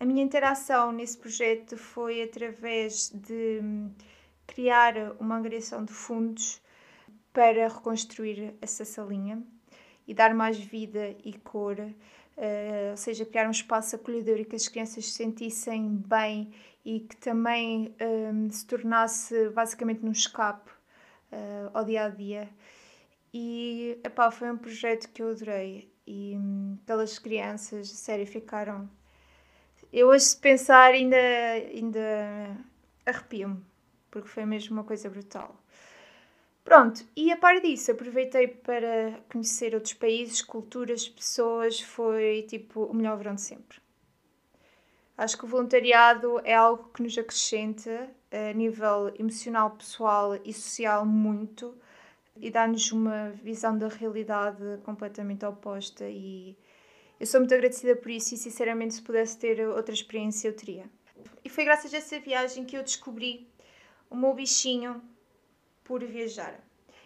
a 0.00 0.04
minha 0.04 0.22
interação 0.22 0.92
nesse 0.92 1.16
projeto 1.16 1.76
foi 1.76 2.22
através 2.22 3.10
de 3.10 3.60
um, 3.62 3.90
criar 4.46 4.94
uma 5.20 5.36
angariação 5.36 5.84
de 5.84 5.92
fundos 5.92 6.60
para 7.32 7.68
reconstruir 7.68 8.54
essa 8.60 8.84
salinha 8.84 9.42
e 10.06 10.12
dar 10.12 10.34
mais 10.34 10.58
vida 10.58 11.16
e 11.24 11.32
cor, 11.38 11.76
uh, 12.36 12.90
ou 12.90 12.96
seja, 12.96 13.24
criar 13.24 13.46
um 13.46 13.50
espaço 13.50 13.96
acolhedor 13.96 14.38
e 14.38 14.44
que 14.44 14.56
as 14.56 14.68
crianças 14.68 15.06
se 15.06 15.12
sentissem 15.12 15.96
bem 16.06 16.52
e 16.84 17.00
que 17.00 17.16
também 17.16 17.94
um, 18.00 18.46
ehm, 18.46 18.50
se 18.50 18.66
tornasse 18.66 19.50
basicamente 19.50 20.02
num 20.04 20.12
escape 20.12 20.70
uh, 21.32 21.70
ao 21.72 21.84
dia 21.84 22.04
a 22.04 22.08
dia. 22.08 22.48
E 23.32 23.98
epá, 24.04 24.30
foi 24.30 24.50
um 24.50 24.58
projeto 24.58 25.08
que 25.10 25.22
eu 25.22 25.30
adorei 25.30 25.90
e 26.06 26.36
um, 26.36 26.78
aquelas 26.82 27.18
crianças, 27.18 27.88
sério, 27.88 28.26
ficaram. 28.26 28.90
Eu 29.92 30.08
hoje, 30.08 30.24
se 30.24 30.36
pensar, 30.36 30.92
ainda, 30.92 31.16
ainda 31.16 32.56
arrepio-me, 33.06 33.62
porque 34.10 34.28
foi 34.28 34.44
mesmo 34.44 34.74
uma 34.76 34.84
coisa 34.84 35.08
brutal. 35.08 35.61
Pronto, 36.64 37.04
e 37.16 37.32
a 37.32 37.36
par 37.36 37.60
disso, 37.60 37.90
aproveitei 37.90 38.46
para 38.48 39.20
conhecer 39.30 39.74
outros 39.74 39.94
países, 39.94 40.40
culturas, 40.40 41.08
pessoas, 41.08 41.80
foi 41.80 42.42
tipo 42.48 42.84
o 42.84 42.94
melhor 42.94 43.18
verão 43.18 43.34
de 43.34 43.42
sempre. 43.42 43.78
Acho 45.18 45.36
que 45.36 45.44
o 45.44 45.48
voluntariado 45.48 46.40
é 46.44 46.54
algo 46.54 46.90
que 46.94 47.02
nos 47.02 47.16
acrescenta 47.18 48.08
a 48.30 48.52
nível 48.54 49.12
emocional, 49.18 49.70
pessoal 49.72 50.36
e 50.44 50.52
social 50.52 51.04
muito 51.04 51.74
e 52.36 52.50
dá-nos 52.50 52.90
uma 52.92 53.30
visão 53.42 53.76
da 53.76 53.88
realidade 53.88 54.62
completamente 54.84 55.44
oposta 55.44 56.08
e 56.08 56.56
eu 57.20 57.26
sou 57.26 57.40
muito 57.40 57.54
agradecida 57.54 57.94
por 57.94 58.10
isso 58.10 58.34
e 58.34 58.38
sinceramente 58.38 58.94
se 58.94 59.02
pudesse 59.02 59.38
ter 59.38 59.60
outra 59.68 59.94
experiência 59.94 60.48
eu 60.48 60.56
teria. 60.56 60.86
E 61.44 61.48
foi 61.48 61.64
graças 61.64 61.92
a 61.92 61.98
essa 61.98 62.18
viagem 62.18 62.64
que 62.64 62.76
eu 62.76 62.82
descobri 62.82 63.46
o 64.08 64.16
meu 64.16 64.32
bichinho 64.34 65.00
por 65.84 66.04
viajar. 66.04 66.60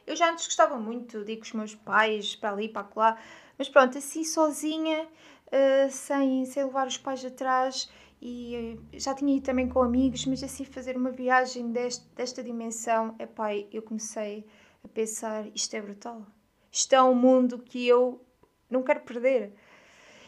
Eu 0.07 0.15
já 0.15 0.31
antes 0.31 0.47
gostava 0.47 0.79
muito 0.79 1.25
de 1.25 1.33
ir 1.33 1.37
com 1.37 1.43
os 1.43 1.53
meus 1.53 1.75
pais 1.75 2.37
para 2.37 2.51
ali, 2.51 2.69
para 2.69 2.87
lá, 2.95 3.19
mas 3.59 3.69
pronto, 3.69 3.99
assim 3.99 4.23
sozinha, 4.23 5.05
uh, 5.47 5.91
sem, 5.91 6.45
sem 6.45 6.65
levar 6.65 6.87
os 6.87 6.97
pais 6.97 7.25
atrás, 7.25 7.91
e 8.21 8.79
uh, 8.93 8.99
já 8.99 9.15
tinha 9.15 9.37
ido 9.37 9.45
também 9.45 9.69
com 9.69 9.83
amigos, 9.83 10.25
mas 10.27 10.43
assim 10.43 10.65
fazer 10.65 10.97
uma 10.97 11.11
viagem 11.11 11.73
deste, 11.73 12.05
desta 12.15 12.43
dimensão, 12.43 13.17
é 13.19 13.27
pai, 13.27 13.67
eu 13.73 13.83
comecei 13.83 14.47
a 14.85 14.89
pensar: 14.89 15.47
isto 15.55 15.75
é 15.75 15.83
brutal, 15.83 16.25
isto 16.71 16.93
é 16.93 17.03
um 17.03 17.15
mundo 17.15 17.59
que 17.59 17.87
eu 17.87 18.25
não 18.71 18.83
quero 18.83 19.01
perder. 19.01 19.53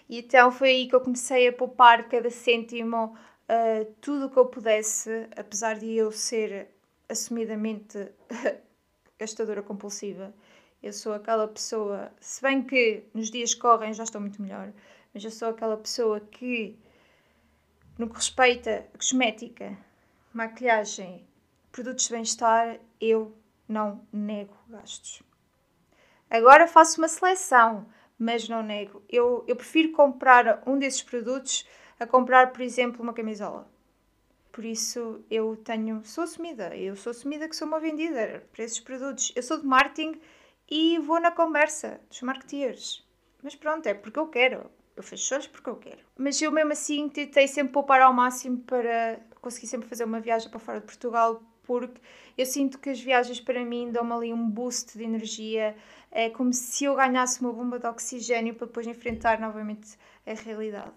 E 0.08 0.18
então 0.18 0.50
foi 0.50 0.70
aí 0.70 0.88
que 0.88 0.94
eu 0.94 1.00
comecei 1.00 1.48
a 1.48 1.52
poupar 1.52 2.08
cada 2.08 2.30
cêntimo, 2.30 3.14
uh, 3.48 3.84
tudo 4.00 4.26
o 4.26 4.30
que 4.30 4.38
eu 4.38 4.46
pudesse, 4.46 5.28
apesar 5.36 5.78
de 5.78 5.92
eu 5.94 6.10
ser 6.10 6.68
assumidamente 7.08 8.10
gastadora 9.18 9.62
compulsiva. 9.62 10.34
Eu 10.82 10.92
sou 10.92 11.12
aquela 11.12 11.48
pessoa, 11.48 12.12
se 12.20 12.40
bem 12.40 12.62
que 12.62 13.04
nos 13.12 13.30
dias 13.30 13.54
que 13.54 13.60
correm 13.60 13.92
já 13.92 14.04
estou 14.04 14.20
muito 14.20 14.40
melhor, 14.40 14.72
mas 15.12 15.24
eu 15.24 15.30
sou 15.30 15.48
aquela 15.48 15.76
pessoa 15.76 16.20
que, 16.20 16.78
no 17.98 18.08
que 18.08 18.16
respeita 18.16 18.86
a 18.94 18.98
cosmética, 18.98 19.76
maquilhagem, 20.32 21.26
produtos 21.72 22.04
de 22.04 22.12
bem-estar, 22.12 22.78
eu 23.00 23.36
não 23.68 24.06
nego 24.12 24.56
gastos. 24.68 25.22
Agora 26.30 26.68
faço 26.68 27.00
uma 27.00 27.08
seleção, 27.08 27.86
mas 28.18 28.48
não 28.48 28.62
nego. 28.62 29.02
Eu, 29.08 29.44
eu 29.48 29.56
prefiro 29.56 29.92
comprar 29.92 30.62
um 30.66 30.78
desses 30.78 31.02
produtos 31.02 31.66
a 31.98 32.06
comprar, 32.06 32.52
por 32.52 32.60
exemplo, 32.60 33.02
uma 33.02 33.14
camisola. 33.14 33.68
Por 34.58 34.64
isso 34.64 35.24
eu 35.30 35.54
tenho, 35.54 36.04
sou 36.04 36.24
assumida, 36.24 36.76
eu 36.76 36.96
sou 36.96 37.12
assumida 37.12 37.48
que 37.48 37.54
sou 37.54 37.68
uma 37.68 37.78
vendida 37.78 38.42
para 38.52 38.64
esses 38.64 38.80
produtos. 38.80 39.30
Eu 39.36 39.42
sou 39.44 39.60
de 39.60 39.64
marketing 39.64 40.20
e 40.68 40.98
vou 40.98 41.20
na 41.20 41.30
conversa 41.30 42.00
dos 42.08 42.22
marketeers. 42.22 43.06
Mas 43.40 43.54
pronto, 43.54 43.86
é 43.86 43.94
porque 43.94 44.18
eu 44.18 44.26
quero. 44.26 44.68
Eu 44.96 45.02
fecho 45.04 45.32
olhos 45.32 45.46
porque 45.46 45.70
eu 45.70 45.76
quero. 45.76 46.00
Mas 46.16 46.42
eu 46.42 46.50
mesmo 46.50 46.72
assim 46.72 47.08
tentei 47.08 47.46
sempre 47.46 47.72
poupar 47.72 48.00
ao 48.00 48.12
máximo 48.12 48.58
para 48.58 49.20
conseguir 49.40 49.68
sempre 49.68 49.88
fazer 49.88 50.02
uma 50.02 50.18
viagem 50.18 50.50
para 50.50 50.58
fora 50.58 50.80
de 50.80 50.86
Portugal 50.86 51.40
porque 51.62 52.00
eu 52.36 52.44
sinto 52.44 52.80
que 52.80 52.90
as 52.90 53.00
viagens 53.00 53.38
para 53.38 53.64
mim 53.64 53.92
dão-me 53.92 54.12
ali 54.12 54.34
um 54.34 54.50
boost 54.50 54.98
de 54.98 55.04
energia. 55.04 55.76
É 56.10 56.30
como 56.30 56.52
se 56.52 56.84
eu 56.84 56.96
ganhasse 56.96 57.40
uma 57.40 57.52
bomba 57.52 57.78
de 57.78 57.86
oxigênio 57.86 58.56
para 58.56 58.66
depois 58.66 58.88
enfrentar 58.88 59.38
novamente 59.38 59.96
a 60.26 60.34
realidade. 60.34 60.96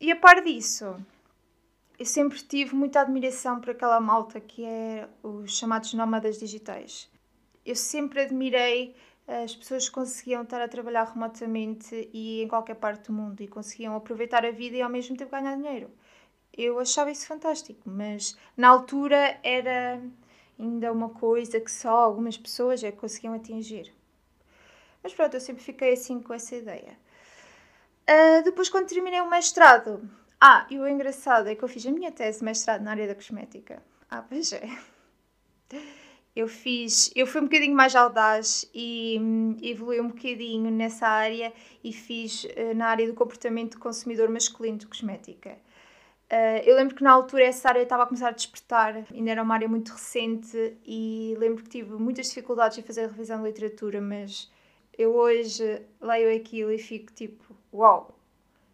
E 0.00 0.12
a 0.12 0.14
par 0.14 0.40
disso, 0.40 0.96
eu 2.00 2.06
sempre 2.06 2.40
tive 2.40 2.74
muita 2.74 3.02
admiração 3.02 3.60
por 3.60 3.72
aquela 3.72 4.00
malta 4.00 4.40
que 4.40 4.64
é 4.64 5.06
os 5.22 5.54
chamados 5.54 5.92
nómadas 5.92 6.38
digitais. 6.38 7.10
Eu 7.62 7.76
sempre 7.76 8.22
admirei 8.22 8.96
eh, 9.28 9.44
as 9.44 9.54
pessoas 9.54 9.86
que 9.86 9.94
conseguiam 9.94 10.42
estar 10.42 10.62
a 10.62 10.66
trabalhar 10.66 11.04
remotamente 11.04 12.08
e 12.10 12.42
em 12.42 12.48
qualquer 12.48 12.76
parte 12.76 13.08
do 13.08 13.12
mundo 13.12 13.42
e 13.42 13.46
conseguiam 13.46 13.94
aproveitar 13.94 14.46
a 14.46 14.50
vida 14.50 14.78
e 14.78 14.80
ao 14.80 14.88
mesmo 14.88 15.14
tempo 15.14 15.30
ganhar 15.30 15.54
dinheiro. 15.56 15.90
Eu 16.56 16.78
achava 16.78 17.10
isso 17.10 17.26
fantástico, 17.26 17.82
mas 17.84 18.34
na 18.56 18.68
altura 18.68 19.38
era 19.42 20.02
ainda 20.58 20.90
uma 20.90 21.10
coisa 21.10 21.60
que 21.60 21.70
só 21.70 21.90
algumas 21.90 22.38
pessoas 22.38 22.82
é 22.82 22.90
que 22.90 22.96
conseguiam 22.96 23.34
atingir. 23.34 23.92
Mas 25.02 25.12
pronto, 25.12 25.34
eu 25.34 25.40
sempre 25.40 25.62
fiquei 25.62 25.92
assim 25.92 26.18
com 26.22 26.32
essa 26.32 26.56
ideia. 26.56 26.98
Uh, 28.08 28.42
depois, 28.42 28.70
quando 28.70 28.88
terminei 28.88 29.20
o 29.20 29.28
mestrado, 29.28 30.08
ah, 30.40 30.66
e 30.70 30.78
o 30.78 30.88
engraçado 30.88 31.48
é 31.48 31.54
que 31.54 31.62
eu 31.62 31.68
fiz 31.68 31.84
a 31.86 31.92
minha 31.92 32.10
tese 32.10 32.38
de 32.38 32.44
mestrado 32.44 32.82
na 32.82 32.92
área 32.92 33.06
da 33.06 33.14
cosmética. 33.14 33.82
Ah, 34.10 34.22
pois 34.22 34.52
é. 34.52 34.62
Eu 36.34 36.46
fiz, 36.46 37.10
eu 37.14 37.26
fui 37.26 37.40
um 37.40 37.44
bocadinho 37.44 37.74
mais 37.74 37.94
audaz 37.94 38.64
e 38.72 39.18
hum, 39.20 39.56
evolui 39.60 40.00
um 40.00 40.08
bocadinho 40.08 40.70
nessa 40.70 41.06
área 41.06 41.52
e 41.82 41.92
fiz 41.92 42.44
uh, 42.44 42.74
na 42.74 42.86
área 42.86 43.06
do 43.06 43.14
comportamento 43.14 43.72
do 43.72 43.80
consumidor 43.80 44.28
masculino 44.28 44.78
de 44.78 44.86
cosmética. 44.86 45.58
Uh, 46.30 46.62
eu 46.64 46.76
lembro 46.76 46.94
que 46.94 47.02
na 47.02 47.10
altura 47.10 47.44
essa 47.44 47.68
área 47.68 47.82
estava 47.82 48.04
a 48.04 48.06
começar 48.06 48.28
a 48.28 48.32
despertar, 48.32 49.04
ainda 49.12 49.30
era 49.32 49.42
uma 49.42 49.54
área 49.54 49.68
muito 49.68 49.92
recente 49.92 50.76
e 50.86 51.34
lembro 51.36 51.64
que 51.64 51.68
tive 51.68 51.94
muitas 51.94 52.28
dificuldades 52.28 52.78
em 52.78 52.82
fazer 52.82 53.04
a 53.04 53.08
revisão 53.08 53.42
de 53.42 53.48
literatura, 53.48 54.00
mas 54.00 54.50
eu 54.96 55.12
hoje 55.14 55.82
leio 56.00 56.34
aquilo 56.36 56.70
e 56.70 56.78
fico 56.78 57.12
tipo, 57.12 57.56
uau, 57.74 58.16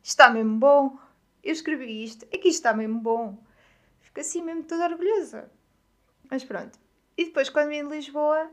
está 0.02 0.28
mesmo 0.28 0.58
bom, 0.58 0.99
eu 1.46 1.52
escrevi 1.52 2.04
isto, 2.04 2.26
é 2.30 2.38
que 2.38 2.48
isto 2.48 2.58
está 2.58 2.74
mesmo 2.74 2.98
bom. 2.98 3.38
Fico 4.00 4.20
assim 4.20 4.42
mesmo 4.42 4.64
toda 4.64 4.86
orgulhosa. 4.86 5.50
Mas 6.30 6.44
pronto. 6.44 6.78
E 7.16 7.24
depois, 7.24 7.48
quando 7.48 7.68
vim 7.68 7.86
de 7.86 7.94
Lisboa, 7.94 8.50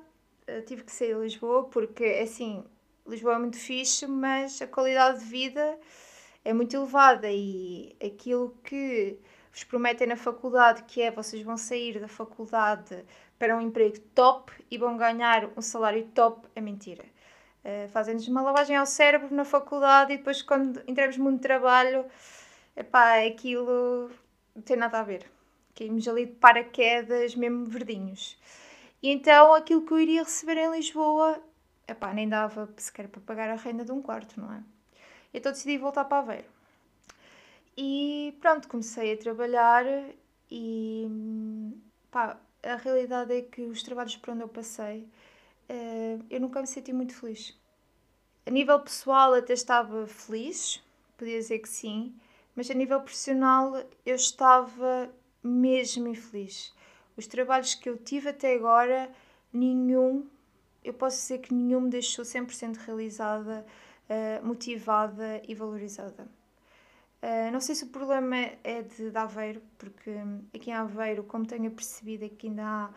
eh, 0.48 0.62
tive 0.62 0.84
que 0.84 0.92
sair 0.92 1.16
de 1.16 1.22
Lisboa, 1.22 1.66
porque 1.66 2.06
assim, 2.22 2.64
Lisboa 3.08 3.36
é 3.36 3.40
muito 3.40 3.58
fixe, 3.58 4.06
mas 4.08 4.62
a 4.62 4.68
qualidade 4.68 5.20
de 5.20 5.26
vida 5.26 5.78
é 6.46 6.54
muito 6.54 6.76
elevada 6.76 7.28
e 7.32 7.96
aquilo 8.04 8.56
que 8.64 9.18
vos 9.52 9.64
prometem 9.64 10.08
na 10.08 10.16
faculdade, 10.16 10.84
que 10.84 11.02
é 11.02 11.12
vocês 11.12 11.42
vão 11.42 11.58
sair 11.58 12.00
da 12.00 12.08
faculdade 12.08 13.04
para 13.40 13.58
um 13.58 13.62
emprego 13.62 14.00
top 14.14 14.52
e 14.70 14.78
vão 14.78 14.98
ganhar 14.98 15.50
um 15.58 15.62
salário 15.62 16.08
top, 16.14 16.48
é 16.56 16.62
mentira. 16.62 17.04
Uh, 17.64 17.88
Fazem-nos 17.90 18.28
uma 18.28 18.42
lavagem 18.42 18.76
ao 18.76 18.86
cérebro 18.86 19.34
na 19.34 19.46
faculdade 19.46 20.14
e 20.14 20.18
depois, 20.18 20.42
quando 20.42 20.82
entramos 20.88 21.18
no 21.18 21.24
mundo 21.24 21.36
de 21.36 21.42
trabalho, 21.42 22.06
epá, 22.76 23.26
aquilo 23.26 24.10
não 24.56 24.62
tem 24.62 24.78
nada 24.78 25.00
a 25.00 25.04
ver. 25.04 25.26
Caímos 25.76 26.08
ali 26.08 26.26
de 26.26 26.34
paraquedas, 26.34 27.36
mesmo 27.36 27.66
verdinhos. 27.66 28.38
E 29.02 29.10
então 29.10 29.54
aquilo 29.54 29.86
que 29.86 29.92
eu 29.94 30.00
iria 30.00 30.24
receber 30.24 30.58
em 30.58 30.72
Lisboa, 30.72 31.42
epá, 31.88 32.14
nem 32.14 32.30
dava 32.30 32.70
sequer 32.78 33.08
para 33.08 33.22
pagar 33.22 33.50
a 33.50 33.56
renda 33.56 33.84
de 33.84 33.92
um 33.92 34.02
quarto, 34.02 34.40
não 34.40 34.54
é? 34.54 34.64
Então 35.34 35.52
decidi 35.52 35.78
voltar 35.78 36.06
para 36.06 36.20
Aveiro. 36.20 36.48
E 37.76 38.38
pronto, 38.40 38.68
comecei 38.68 39.14
a 39.14 39.18
trabalhar 39.18 39.86
e 40.50 41.08
pá, 42.12 42.38
a 42.62 42.76
realidade 42.76 43.34
é 43.34 43.42
que 43.42 43.64
os 43.64 43.82
trabalhos 43.82 44.16
por 44.16 44.32
onde 44.32 44.44
eu 44.44 44.48
passei, 44.48 45.08
eh, 45.68 46.20
eu 46.30 46.40
nunca 46.40 46.62
me 46.62 46.68
senti 46.68 46.94
muito 46.94 47.14
feliz. 47.16 47.58
A 48.46 48.52
nível 48.52 48.80
pessoal 48.80 49.34
até 49.34 49.54
estava 49.54 50.06
feliz, 50.06 50.84
podia 51.18 51.38
dizer 51.40 51.60
que 51.60 51.70
sim, 51.70 52.14
mas 52.56 52.70
a 52.70 52.74
nível 52.74 53.00
profissional 53.02 53.74
eu 54.06 54.16
estava 54.16 55.14
mesmo 55.44 56.08
infeliz. 56.08 56.74
Os 57.16 57.28
trabalhos 57.28 57.76
que 57.76 57.90
eu 57.90 57.98
tive 57.98 58.30
até 58.30 58.56
agora, 58.56 59.10
nenhum, 59.52 60.28
eu 60.84 60.94
posso 60.94 61.18
dizer 61.18 61.40
que 61.40 61.54
nenhum 61.54 61.82
me 61.82 61.90
deixou 61.90 62.26
100% 62.26 62.78
realizada, 62.78 63.66
uh, 64.10 64.46
motivada 64.46 65.42
e 65.48 65.54
valorizada. 65.54 66.28
Uh, 67.22 67.52
não 67.52 67.62
sei 67.62 67.76
se 67.76 67.86
o 67.86 67.88
problema 67.88 68.36
é 68.64 68.82
de, 68.82 69.10
de 69.12 69.18
Aveiro, 69.18 69.62
porque 69.78 70.12
aqui 70.54 70.72
em 70.72 70.74
Aveiro, 70.74 71.24
como 71.24 71.46
tenho 71.46 71.72
percebido, 71.72 72.26
aqui 72.26 72.48
ainda 72.48 72.64
há 72.66 72.90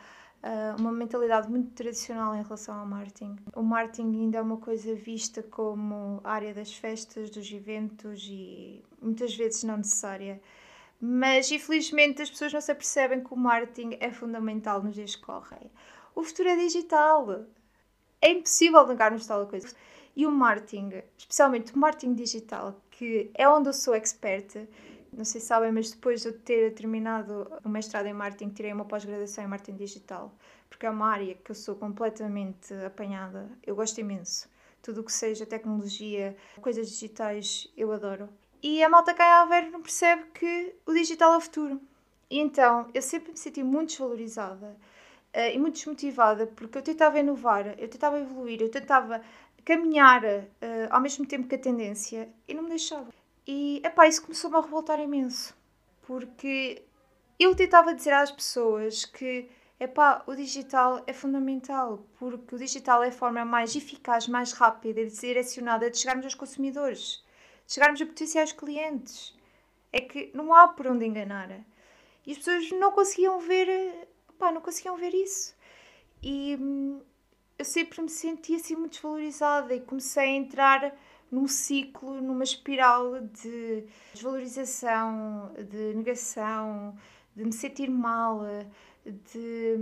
uma 0.79 0.93
mentalidade 0.93 1.51
muito 1.51 1.71
tradicional 1.73 2.35
em 2.35 2.43
relação 2.43 2.79
ao 2.79 2.87
marketing. 2.87 3.37
O 3.55 3.63
marketing 3.63 4.23
ainda 4.23 4.39
é 4.39 4.43
uma 4.43 4.59
coisa 4.59 4.95
vista 4.95 5.43
como 5.43 6.21
área 6.23 6.55
das 6.55 6.73
festas, 6.75 7.31
dos 7.31 7.51
eventos 7.53 8.27
e 8.31 8.83
muitas 9.01 9.35
vezes 9.35 9.65
não 9.65 9.79
necessária. 9.79 10.41
Mas 11.01 11.51
infelizmente 11.51 12.23
as 12.23 12.31
pessoas 12.31 12.53
não 12.53 12.61
se 12.61 12.73
apercebem 12.73 13.23
que 13.23 13.33
o 13.33 13.37
marketing 13.37 13.97
é 14.01 14.11
fundamental 14.11 14.83
nos 14.83 14.95
dias 14.95 15.17
que 15.17 15.23
correm. 15.23 15.71
O 16.15 16.23
futuro 16.23 16.49
é 16.49 16.57
digital. 16.57 17.45
É 18.21 18.31
impossível 18.31 18.87
negar-nos 18.87 19.27
tal 19.27 19.47
coisa. 19.47 19.69
E 20.15 20.27
o 20.27 20.31
marketing, 20.31 21.03
especialmente 21.19 21.75
o 21.75 21.79
marketing 21.79 22.15
digital, 22.15 22.81
que 22.91 23.31
é 23.35 23.47
onde 23.47 23.69
eu 23.69 23.75
sou 23.75 23.95
expert, 23.95 24.67
não 25.17 25.25
sei 25.25 25.41
se 25.41 25.47
sabem, 25.47 25.73
mas 25.73 25.91
depois 25.91 26.23
de 26.23 26.29
eu 26.29 26.39
ter 26.39 26.75
terminado 26.75 27.51
o 27.65 27.69
mestrado 27.69 28.07
em 28.07 28.13
marketing, 28.13 28.51
tirei 28.51 28.73
uma 28.73 28.85
pós-graduação 28.85 29.45
em 29.45 29.47
marketing 29.47 29.77
digital, 29.79 30.33
porque 30.69 30.85
é 30.85 30.91
uma 30.91 31.09
área 31.09 31.35
que 31.35 31.51
eu 31.51 31.55
sou 31.55 31.75
completamente 31.75 32.73
apanhada. 32.85 33.49
Eu 33.65 33.75
gosto 33.75 33.99
imenso. 33.99 34.49
Tudo 34.83 35.01
o 35.01 35.05
que 35.05 35.13
seja 35.13 35.47
tecnologia, 35.47 36.37
coisas 36.61 36.89
digitais, 36.89 37.67
eu 37.77 37.91
adoro. 37.93 38.29
E 38.63 38.83
a 38.85 38.89
malta 38.89 39.15
cá 39.15 39.25
em 39.25 39.29
percebe 39.81 40.25
que 40.35 40.75
o 40.85 40.93
digital 40.93 41.35
é 41.35 41.37
o 41.39 41.41
futuro. 41.41 41.81
E 42.31 42.39
então, 42.39 42.89
eu 42.93 43.03
sempre 43.03 43.33
me 43.33 43.39
senti 43.39 43.63
muito 43.63 43.91
desvalorizada. 43.91 44.77
uh, 45.37 45.55
e 45.55 45.59
muito 45.59 45.75
desmotivada 45.75 46.47
porque 46.47 46.79
eu 46.79 46.83
tentava 46.83 47.19
inovar, 47.19 47.79
eu 47.79 47.89
tentava 47.89 48.19
evoluir, 48.19 48.61
eu 48.63 48.71
tentava 48.71 49.21
caminhar 49.65 50.25
uh, 50.25 50.47
ao 50.91 51.01
mesmo 51.01 51.27
tempo 51.27 51.47
que 51.49 51.55
a 51.55 51.59
tendência 51.59 52.29
e 52.49 52.55
não 52.55 52.63
me 52.63 52.71
deixava. 52.71 53.11
E 53.47 53.81
epá, 53.85 54.09
isso 54.09 54.23
começou-me 54.23 54.57
a 54.57 54.61
revoltar 54.61 54.99
imenso 55.01 55.55
porque 56.07 56.83
eu 57.39 57.55
tentava 57.55 57.93
dizer 57.93 58.13
às 58.13 58.31
pessoas 58.31 59.05
que 59.05 59.49
epá, 59.79 60.23
o 60.27 60.35
digital 60.35 61.03
é 61.07 61.13
fundamental, 61.13 62.07
porque 62.19 62.55
o 62.55 62.59
digital 62.59 63.03
é 63.03 63.09
a 63.09 63.13
forma 63.13 63.45
mais 63.45 63.75
eficaz, 63.77 64.27
mais 64.29 64.53
rápida 64.53 65.01
e 65.01 65.11
direcionada 65.11 65.91
de 65.91 65.99
chegarmos 65.99 66.25
aos 66.25 66.35
consumidores, 66.35 67.25
de 67.67 67.75
chegarmos 67.75 68.01
a 68.01 68.07
potenciais 68.07 68.53
clientes. 68.53 69.37
É 69.93 70.01
que 70.01 70.31
não 70.35 70.55
há 70.55 70.69
por 70.69 70.87
onde 70.87 71.05
enganar. 71.05 71.51
E 72.27 72.33
as 72.33 72.39
pessoas 72.39 72.71
não 72.73 72.93
conseguiam 72.93 73.39
ver, 73.39 73.69
epá, 74.31 74.53
não 74.53 74.61
conseguiam 74.61 74.97
ver 74.97 75.15
isso. 75.15 75.55
E 76.23 76.57
hum, 76.61 77.01
eu 77.59 77.65
sempre 77.65 78.01
me 78.03 78.09
sentia 78.09 78.57
assim 78.57 78.77
muito 78.77 78.93
desvalorizada 78.93 79.75
e 79.75 79.81
comecei 79.81 80.25
a 80.25 80.37
entrar 80.37 80.97
num 81.31 81.49
ciclo, 81.49 82.21
numa 82.21 82.45
espiral 82.45 83.21
de 83.21 83.85
desvalorização, 84.15 85.53
de 85.69 85.95
negação, 85.95 86.97
de 87.35 87.45
me 87.45 87.53
sentir 87.53 87.91
mal, 87.91 88.43
de, 89.05 89.77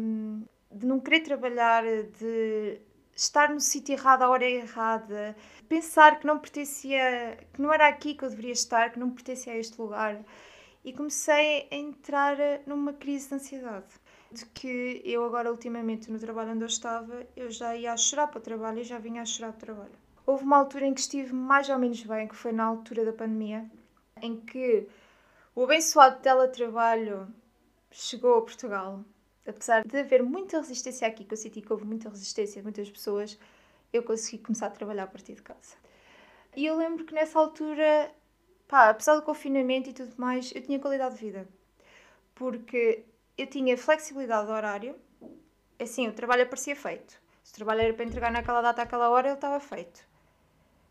de 0.71 0.87
não 0.87 1.01
querer 1.01 1.21
trabalhar, 1.21 1.85
de 1.85 2.81
estar 3.15 3.51
no 3.51 3.61
sítio 3.61 3.93
errado 3.93 4.23
à 4.23 4.29
hora 4.29 4.45
errada, 4.45 5.37
pensar 5.69 6.19
que 6.19 6.27
não 6.27 6.39
pertencia, 6.39 7.39
que 7.53 7.63
não 7.63 7.73
era 7.73 7.89
aqui 7.89 8.15
que 8.15 8.25
eu 8.25 8.31
deveria 8.31 8.53
estar, 8.53 8.91
que 8.91 8.99
não 8.99 9.11
pertencia 9.11 9.53
a 9.53 9.57
este 9.57 9.81
lugar. 9.81 10.23
E 10.85 10.93
comecei 10.93 11.69
a 11.71 11.75
entrar 11.75 12.37
numa 12.67 12.93
crise 12.93 13.29
de 13.29 13.35
ansiedade. 13.37 13.87
De 14.31 14.45
que 14.47 15.01
eu 15.05 15.25
agora, 15.25 15.51
ultimamente, 15.51 16.11
no 16.11 16.19
trabalho 16.19 16.53
onde 16.53 16.65
eu 16.65 16.69
estava, 16.69 17.27
eu 17.37 17.51
já 17.51 17.77
ia 17.77 17.93
a 17.93 17.97
chorar 17.97 18.27
para 18.27 18.39
o 18.39 18.43
trabalho 18.43 18.81
e 18.81 18.85
já 18.85 18.99
vinha 18.99 19.23
a 19.23 19.25
chorar 19.25 19.53
para 19.53 19.57
o 19.57 19.61
trabalho. 19.61 20.04
Houve 20.27 20.45
uma 20.45 20.57
altura 20.57 20.87
em 20.87 20.95
que 20.95 21.01
estive 21.01 21.33
mais 21.35 21.69
ou 21.69 21.79
menos 21.79 22.03
bem, 22.03 22.27
que 22.27 22.35
foi 22.35 22.53
na 22.53 22.65
altura 22.65 23.05
da 23.05 23.13
pandemia, 23.13 23.71
em 24.23 24.41
que 24.41 24.89
o 25.55 25.65
abençoado 25.65 26.21
teletrabalho 26.21 27.29
chegou 27.91 28.39
a 28.39 28.43
Portugal, 28.43 29.05
apesar 29.47 29.85
de 29.85 29.99
haver 29.99 30.23
muita 30.23 30.59
resistência 30.59 31.07
aqui, 31.07 31.25
que 31.25 31.35
eu 31.35 31.37
senti 31.37 31.61
que 31.61 31.73
houve 31.73 31.85
muita 31.85 32.09
resistência 32.09 32.61
de 32.61 32.63
muitas 32.63 32.91
pessoas, 32.91 33.39
eu 33.93 34.03
consegui 34.03 34.43
começar 34.43 34.67
a 34.67 34.71
trabalhar 34.71 35.05
a 35.05 35.07
partir 35.07 35.35
de 35.35 35.43
casa. 35.43 35.77
E 36.57 36.65
eu 36.65 36.77
lembro 36.77 37.05
que 37.05 37.15
nessa 37.15 37.39
altura, 37.39 38.11
pá, 38.67 38.91
apesar 38.91 39.17
do 39.17 39.23
confinamento 39.23 39.91
e 39.91 39.93
tudo 39.93 40.15
mais, 40.17 40.53
eu 40.55 40.63
tinha 40.63 40.79
qualidade 40.81 41.17
de 41.17 41.21
vida. 41.21 41.49
Porque 42.35 43.05
eu 43.37 43.47
tinha 43.47 43.77
flexibilidade 43.77 44.47
de 44.47 44.53
horário, 44.53 44.97
assim, 45.79 46.09
o 46.09 46.13
trabalho 46.13 46.45
aparecia 46.45 46.75
feito. 46.75 47.21
Se 47.43 47.53
o 47.53 47.55
trabalho 47.57 47.83
era 47.83 47.95
para 47.95 48.05
entregar 48.05 48.33
naquela 48.33 48.63
data, 48.63 48.83
àquela 48.83 49.11
hora, 49.11 49.29
ele 49.29 49.35
estava 49.35 49.61
feito. 49.61 50.14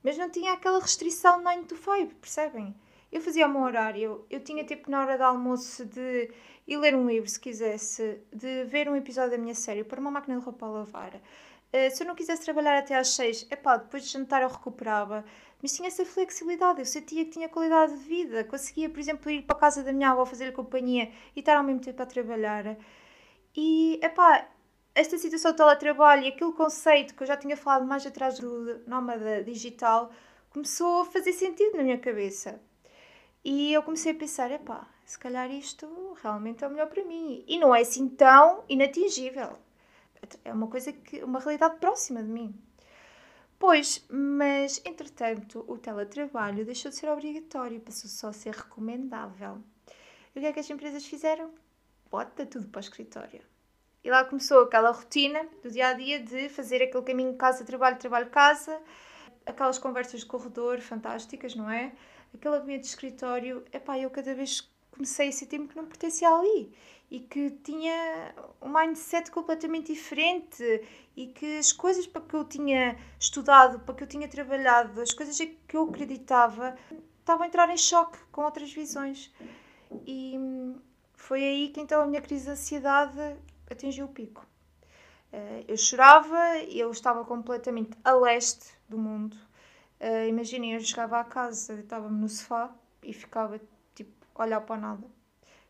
Mas 0.03 0.17
não 0.17 0.29
tinha 0.29 0.53
aquela 0.53 0.79
restrição 0.79 1.41
9 1.41 1.63
to 1.63 1.77
5, 1.77 2.15
percebem? 2.15 2.75
Eu 3.11 3.21
fazia 3.21 3.45
o 3.45 3.49
meu 3.49 3.61
horário, 3.61 4.25
eu 4.29 4.39
tinha 4.43 4.65
tempo 4.65 4.89
na 4.89 5.01
hora 5.01 5.17
do 5.17 5.23
almoço 5.23 5.85
de 5.85 6.31
ir 6.67 6.77
ler 6.77 6.95
um 6.95 7.07
livro 7.07 7.29
se 7.29 7.39
quisesse, 7.39 8.19
de 8.33 8.63
ver 8.65 8.89
um 8.89 8.95
episódio 8.95 9.31
da 9.31 9.37
minha 9.37 9.53
série, 9.53 9.83
para 9.83 10.01
uma 10.01 10.09
máquina 10.11 10.37
de 10.37 10.43
roupa 10.43 10.65
a 10.65 10.69
lavar. 10.69 11.15
Uh, 11.15 11.95
se 11.95 12.03
eu 12.03 12.07
não 12.07 12.15
quisesse 12.15 12.43
trabalhar 12.43 12.77
até 12.77 12.95
às 12.95 13.09
seis, 13.09 13.47
epá, 13.49 13.77
depois 13.77 14.03
de 14.03 14.09
jantar 14.09 14.41
eu 14.41 14.49
recuperava. 14.49 15.23
Mas 15.61 15.73
tinha 15.73 15.87
essa 15.87 16.05
flexibilidade, 16.05 16.79
eu 16.79 16.85
sentia 16.85 17.23
que 17.23 17.31
tinha 17.31 17.47
qualidade 17.47 17.97
de 17.97 18.03
vida. 18.03 18.43
Conseguia, 18.43 18.89
por 18.89 18.99
exemplo, 18.99 19.31
ir 19.31 19.43
para 19.43 19.55
a 19.55 19.59
casa 19.59 19.83
da 19.83 19.93
minha 19.93 20.09
avó 20.11 20.25
fazer-lhe 20.25 20.51
companhia 20.51 21.11
e 21.35 21.39
estar 21.39 21.55
ao 21.55 21.63
mesmo 21.63 21.81
tempo 21.81 22.01
a 22.01 22.05
trabalhar. 22.05 22.77
E, 23.55 23.99
epá, 24.03 24.47
esta 24.95 25.17
situação 25.17 25.51
do 25.51 25.57
teletrabalho 25.57 26.23
e 26.23 26.27
aquele 26.27 26.53
conceito 26.53 27.15
que 27.15 27.23
eu 27.23 27.27
já 27.27 27.35
tinha 27.35 27.57
falado 27.57 27.85
mais 27.85 28.05
atrás 28.05 28.37
do 28.39 28.81
nómada 28.87 29.43
digital 29.43 30.11
começou 30.49 31.01
a 31.01 31.05
fazer 31.05 31.33
sentido 31.33 31.77
na 31.77 31.83
minha 31.83 31.97
cabeça. 31.97 32.61
E 33.43 33.73
eu 33.73 33.83
comecei 33.83 34.11
a 34.11 34.15
pensar, 34.15 34.51
epá, 34.51 34.87
se 35.03 35.17
calhar 35.17 35.51
isto 35.51 36.15
realmente 36.21 36.63
é 36.63 36.67
o 36.67 36.69
melhor 36.69 36.87
para 36.87 37.03
mim. 37.03 37.43
E 37.47 37.59
não 37.59 37.75
é 37.75 37.81
assim 37.81 38.07
tão 38.07 38.63
inatingível. 38.69 39.57
É 40.45 40.53
uma 40.53 40.67
coisa 40.67 40.93
que, 40.93 41.23
uma 41.23 41.39
realidade 41.39 41.77
próxima 41.79 42.23
de 42.23 42.29
mim. 42.29 42.55
Pois, 43.59 44.05
mas 44.09 44.81
entretanto 44.85 45.65
o 45.67 45.77
teletrabalho 45.77 46.65
deixou 46.65 46.89
de 46.89 46.97
ser 46.97 47.09
obrigatório, 47.09 47.81
passou 47.81 48.09
só 48.09 48.27
a 48.27 48.33
ser 48.33 48.53
recomendável. 48.53 49.61
E 50.35 50.39
o 50.39 50.41
que 50.41 50.47
é 50.47 50.53
que 50.53 50.59
as 50.59 50.69
empresas 50.69 51.05
fizeram? 51.05 51.51
Bota 52.09 52.45
tudo 52.45 52.67
para 52.67 52.79
o 52.79 52.81
escritório. 52.81 53.52
E 54.03 54.09
lá 54.09 54.25
começou 54.25 54.63
aquela 54.63 54.91
rotina 54.91 55.47
do 55.63 55.71
dia 55.71 55.87
a 55.87 55.93
dia 55.93 56.19
de 56.19 56.49
fazer 56.49 56.83
aquele 56.83 57.03
caminho 57.03 57.35
casa-trabalho, 57.35 57.97
trabalho-casa, 57.97 58.79
aquelas 59.45 59.77
conversas 59.77 60.21
de 60.21 60.25
corredor 60.25 60.81
fantásticas, 60.81 61.55
não 61.55 61.69
é? 61.69 61.93
aquele 62.33 62.55
ambiente 62.55 62.81
de 62.81 62.87
escritório, 62.87 63.63
epá, 63.71 63.97
eu 63.97 64.09
cada 64.09 64.33
vez 64.33 64.67
comecei 64.91 65.29
a 65.29 65.31
sentir-me 65.31 65.67
que 65.67 65.75
não 65.75 65.85
pertencia 65.85 66.29
ali 66.29 66.73
e 67.09 67.19
que 67.19 67.51
tinha 67.63 68.33
um 68.61 68.69
mindset 68.69 69.29
completamente 69.29 69.93
diferente 69.93 70.63
e 71.15 71.27
que 71.27 71.57
as 71.57 71.71
coisas 71.71 72.07
para 72.07 72.21
que 72.21 72.35
eu 72.35 72.43
tinha 72.43 72.97
estudado, 73.19 73.79
para 73.79 73.93
que 73.93 74.03
eu 74.03 74.07
tinha 74.07 74.27
trabalhado, 74.27 74.99
as 75.01 75.13
coisas 75.13 75.37
que 75.37 75.77
eu 75.77 75.83
acreditava, 75.83 76.75
estavam 77.19 77.43
a 77.43 77.47
entrar 77.47 77.69
em 77.69 77.77
choque 77.77 78.17
com 78.31 78.41
outras 78.43 78.73
visões. 78.73 79.31
E 80.07 80.35
foi 81.13 81.43
aí 81.43 81.69
que 81.69 81.79
então 81.79 82.01
a 82.01 82.07
minha 82.07 82.21
crise 82.21 82.45
de 82.45 82.51
ansiedade 82.51 83.37
atingiu 83.73 84.05
o 84.05 84.09
pico. 84.09 84.45
Eh, 85.31 85.65
eu 85.67 85.77
chorava, 85.77 86.57
eu 86.69 86.91
estava 86.91 87.25
completamente 87.25 87.97
a 88.03 88.13
leste 88.13 88.71
do 88.87 88.97
mundo 88.97 89.37
Uh, 90.03 90.27
imaginem, 90.27 90.73
eu 90.73 90.81
chegava 90.81 91.17
à 91.17 91.23
casa, 91.23 91.75
estava-me 91.75 92.19
no 92.19 92.27
sofá 92.27 92.75
e 93.01 93.13
ficava 93.13 93.57
tipo, 93.95 94.11
a 94.35 94.43
olhar 94.43 94.59
para 94.59 94.75
nada. 94.75 95.07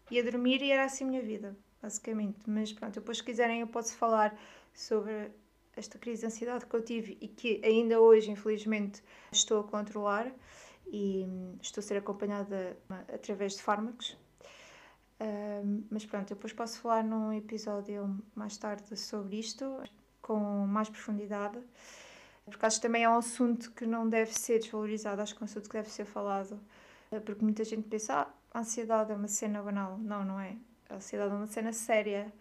Ia 0.10 0.24
dormir 0.24 0.60
e 0.64 0.72
era 0.72 0.86
assim 0.86 1.04
a 1.04 1.08
minha 1.08 1.22
vida, 1.22 1.56
basicamente. 1.80 2.40
Mas 2.48 2.74
pronto, 2.74 2.96
depois 2.96 3.20
se 3.20 3.24
quiserem 3.24 3.62
eu 3.62 3.68
posso 3.68 3.96
falar 3.96 4.36
sobre 4.74 5.32
esta 5.76 6.00
crise 6.00 6.22
de 6.22 6.26
ansiedade 6.26 6.66
que 6.66 6.76
eu 6.76 6.84
tive 6.84 7.16
e 7.22 7.28
que 7.28 7.62
ainda 7.64 8.02
hoje, 8.02 8.32
infelizmente, 8.32 9.04
estou 9.32 9.60
a 9.60 9.64
controlar 9.66 10.32
e 10.88 11.28
estou 11.62 11.82
a 11.82 11.86
ser 11.86 11.98
acompanhada 11.98 12.76
através 13.14 13.54
de 13.54 13.62
fármacos. 13.62 14.18
Mas 15.90 16.06
pronto, 16.06 16.30
depois 16.30 16.54
posso 16.54 16.80
falar 16.80 17.04
num 17.04 17.32
episódio 17.34 18.22
mais 18.36 18.58
tarde 18.58 18.96
sobre 18.98 19.40
isto, 19.40 19.82
com 20.22 20.38
mais 20.68 20.90
profundidade 20.90 21.60
porque 22.46 22.66
acho 22.66 22.78
que 22.78 22.82
também 22.82 23.04
é 23.04 23.10
um 23.10 23.18
assunto 23.18 23.72
que 23.72 23.86
não 23.86 24.08
deve 24.08 24.34
ser 24.34 24.60
desvalorizado, 24.60 25.22
acho 25.22 25.36
que 25.36 25.42
é 25.42 25.44
um 25.44 25.46
assunto 25.46 25.70
que 25.70 25.76
deve 25.78 25.90
ser 25.90 26.06
falado, 26.06 26.60
eh, 27.12 27.20
porque 27.20 27.44
muita 27.44 27.64
gente 27.64 27.88
pensa, 27.88 28.14
ah, 28.22 28.34
a 28.54 28.60
ansiedade 28.60 29.12
é 29.12 29.16
uma 29.16 29.28
cena 29.28 29.62
banal. 29.62 29.98
Não, 29.98 30.26
não 30.26 30.40
é. 30.40 30.56
A 30.90 30.96
ansiedade 30.96 31.32
é 31.32 31.36
uma 31.36 31.48
cena 31.48 31.72
séria 31.72 32.32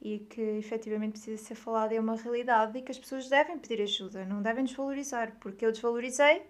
e 0.00 0.18
que 0.18 0.40
efetivamente 0.40 1.12
precisa 1.12 1.42
ser 1.42 1.54
falada, 1.54 1.94
é 1.94 2.00
uma 2.00 2.16
realidade 2.16 2.76
e 2.78 2.82
que 2.82 2.90
as 2.90 2.98
pessoas 2.98 3.28
devem 3.28 3.58
pedir 3.58 3.80
ajuda, 3.82 4.24
não 4.24 4.42
devem 4.42 4.64
desvalorizar, 4.64 5.36
porque 5.40 5.64
eu 5.64 5.70
desvalorizei 5.72 6.42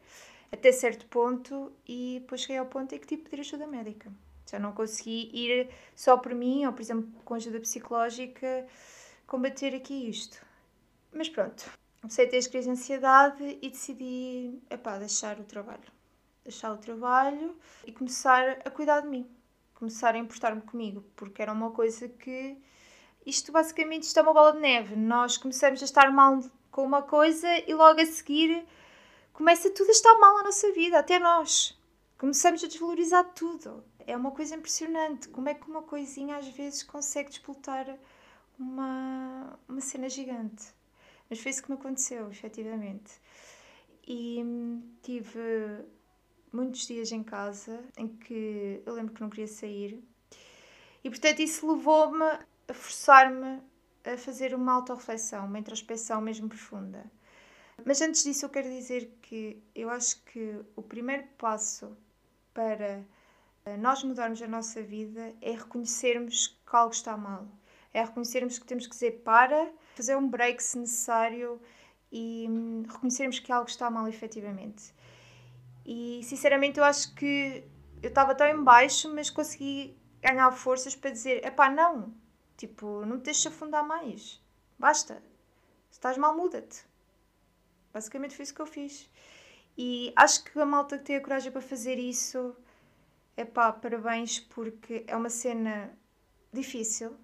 até 0.51 0.73
certo 0.73 1.07
ponto 1.07 1.73
e 1.87 2.19
depois 2.21 2.43
cheguei 2.43 2.59
ao 2.59 2.67
ponto 2.67 2.95
em 2.95 2.99
que 2.99 3.07
tive 3.07 3.23
que 3.23 3.31
pedir 3.31 3.43
ajuda 3.43 3.67
médica. 3.67 4.11
Já 4.51 4.59
não 4.59 4.73
consegui 4.73 5.31
ir 5.33 5.71
só 5.95 6.17
por 6.17 6.35
mim, 6.35 6.67
ou 6.67 6.73
por 6.73 6.83
exemplo 6.83 7.09
com 7.25 7.35
ajuda 7.35 7.61
psicológica, 7.61 8.67
combater 9.27 9.75
aqui 9.75 10.09
isto. 10.09 10.45
Mas 11.13 11.29
pronto, 11.29 11.65
comecei 12.01 12.27
a 12.27 12.29
ter 12.29 12.39
as 12.39 12.47
crises 12.47 12.67
de 12.67 12.73
ansiedade 12.73 13.59
e 13.63 13.71
decidi 13.71 14.59
epá, 14.71 14.99
deixar 14.99 15.39
o 15.39 15.45
trabalho. 15.45 15.93
Deixar 16.45 16.73
o 16.73 16.79
trabalho 16.79 17.57
e 17.87 17.93
começar 17.93 18.61
a 18.65 18.71
cuidar 18.71 19.01
de 19.01 19.09
mim. 19.09 19.27
Começar 19.75 20.15
a 20.15 20.19
importar-me 20.19 20.63
comigo, 20.63 21.05
porque 21.17 21.43
era 21.43 21.53
uma 21.53 21.71
coisa 21.71 22.09
que. 22.09 22.57
Isto 23.25 23.53
basicamente 23.53 24.03
isto 24.03 24.19
é 24.19 24.23
uma 24.23 24.35
bola 24.35 24.53
de 24.53 24.59
neve. 24.59 24.97
Nós 24.97 25.37
começamos 25.37 25.81
a 25.81 25.85
estar 25.85 26.11
mal 26.11 26.41
com 26.73 26.85
uma 26.85 27.03
coisa 27.03 27.49
e 27.69 27.73
logo 27.75 28.01
a 28.01 28.07
seguir 28.07 28.67
começa 29.33 29.71
tudo 29.71 29.89
a 29.89 29.93
estar 29.93 30.19
mal 30.19 30.37
na 30.37 30.45
nossa 30.45 30.71
vida, 30.73 30.99
até 30.99 31.19
nós. 31.19 31.77
Começamos 32.19 32.63
a 32.63 32.69
desvalorizar 32.69 33.25
tudo. 33.35 33.85
É 34.07 34.17
uma 34.17 34.31
coisa 34.31 34.55
impressionante. 34.55 35.29
Como 35.29 35.49
é 35.49 35.55
que 35.55 35.69
uma 35.69 35.83
coisinha 35.83 36.37
às 36.37 36.49
vezes 36.49 36.83
consegue 36.83 37.31
disputar 37.31 37.99
uma, 38.59 39.59
uma 39.69 39.81
cena 39.81 40.09
gigante? 40.09 40.67
Mas 41.29 41.41
foi 41.41 41.51
isso 41.51 41.63
que 41.63 41.71
me 41.71 41.77
aconteceu, 41.77 42.31
efetivamente. 42.31 43.13
E 44.07 44.43
hum, 44.43 44.83
tive 45.03 45.85
muitos 46.53 46.87
dias 46.87 47.11
em 47.11 47.23
casa 47.23 47.83
em 47.97 48.09
que 48.09 48.83
eu 48.85 48.95
lembro 48.95 49.15
que 49.15 49.21
não 49.21 49.31
queria 49.31 49.49
sair. 49.49 50.03
E 51.03 51.09
portanto 51.09 51.41
isso 51.41 51.71
levou-me 51.71 52.25
a 52.69 52.75
forçar-me 52.75 53.61
a 54.05 54.17
fazer 54.17 54.55
uma 54.55 54.75
autorreflexão, 54.75 55.47
uma 55.47 55.59
introspeção 55.59 56.21
mesmo 56.21 56.49
profunda. 56.49 57.11
Mas 57.85 58.01
antes 58.01 58.23
disso 58.23 58.45
eu 58.45 58.51
quero 58.51 58.69
dizer 58.69 59.11
que 59.23 59.63
eu 59.75 59.89
acho 59.91 60.23
que 60.25 60.61
o 60.77 60.83
primeiro 60.83 61.25
passo 61.39 61.97
para 62.53 63.03
nós 63.79 64.03
mudarmos 64.03 64.43
a 64.43 64.49
nossa 64.49 64.83
vida 64.83 65.35
é 65.41 65.53
reconhecermos 65.53 66.49
que 66.49 66.77
algo 66.77 66.93
está 66.93 67.17
mal. 67.17 67.47
É 67.95 68.03
reconhecermos 68.03 68.59
que 68.59 68.67
temos 68.67 68.87
que 68.87 68.93
dizer 68.93 69.23
para, 69.23 69.71
fazer 69.95 70.17
um 70.17 70.29
break 70.29 70.63
se 70.63 70.79
necessário 70.79 71.61
e 72.11 72.47
hum, 72.49 72.85
reconhecermos 72.89 73.39
que 73.39 73.53
algo 73.53 73.69
está 73.69 73.91
mal 73.91 74.09
efetivamente. 74.09 74.95
E 75.85 76.21
sinceramente 76.25 76.79
eu 76.79 76.85
acho 76.85 77.15
que 77.15 77.65
eu 78.03 78.09
estava 78.09 78.35
tão 78.35 78.47
em 78.47 78.63
baixo, 78.63 79.13
mas 79.15 79.31
consegui 79.31 79.97
ganhar 80.21 80.51
forças 80.53 80.95
para 80.95 81.11
dizer: 81.11 81.45
epá, 81.45 81.71
não, 81.71 82.13
tipo, 82.57 83.05
não 83.07 83.17
me 83.17 83.23
deixes 83.23 83.47
afundar 83.47 83.87
mais, 83.87 84.41
basta, 84.79 85.23
se 85.91 85.99
estás 85.99 86.17
mal, 86.17 86.37
muda-te. 86.37 86.85
Basicamente 87.93 88.35
foi 88.35 88.45
isso 88.45 88.55
que 88.55 88.63
eu 88.63 88.67
fiz. 88.67 89.11
E 89.77 90.13
acho 90.17 90.45
que 90.45 90.59
a 90.59 90.67
malta 90.67 90.99
que 90.99 91.05
tem 91.05 91.17
a 91.17 91.21
coragem 91.21 91.53
para 91.53 91.61
fazer 91.61 91.99
isso, 91.99 92.55
é 93.37 93.45
pá, 93.45 93.73
parabéns, 93.73 94.41
porque 94.41 95.05
é 95.07 95.17
uma 95.17 95.31
cena 95.31 95.91
difícil, 96.53 97.17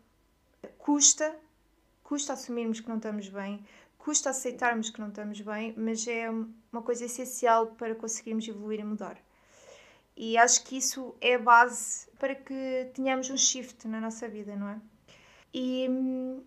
custa, 0.79 1.37
custa 2.03 2.33
assumirmos 2.33 2.81
que 2.81 2.89
não 2.89 2.97
estamos 2.97 3.29
bem, 3.29 3.65
custa 3.99 4.31
aceitarmos 4.31 4.91
que 4.91 5.01
não 5.01 5.09
estamos 5.09 5.41
bem, 5.41 5.75
mas 5.77 6.07
é 6.07 6.31
uma 6.31 6.83
coisa 6.83 7.05
essencial 7.05 7.69
para 7.69 7.95
conseguirmos 7.95 8.49
evoluir 8.49 8.81
e 8.81 8.85
mudar. 8.85 9.19
E 10.17 10.37
acho 10.37 10.65
que 10.65 10.79
isso 10.79 11.15
é 11.21 11.35
a 11.35 11.39
base 11.39 12.09
para 12.19 12.35
que 12.35 12.91
tenhamos 12.95 13.31
um 13.31 13.37
shift 13.37 13.87
na 13.87 14.01
nossa 14.01 14.29
vida, 14.29 14.57
não 14.57 14.69
é? 14.69 14.81
E 15.55 15.89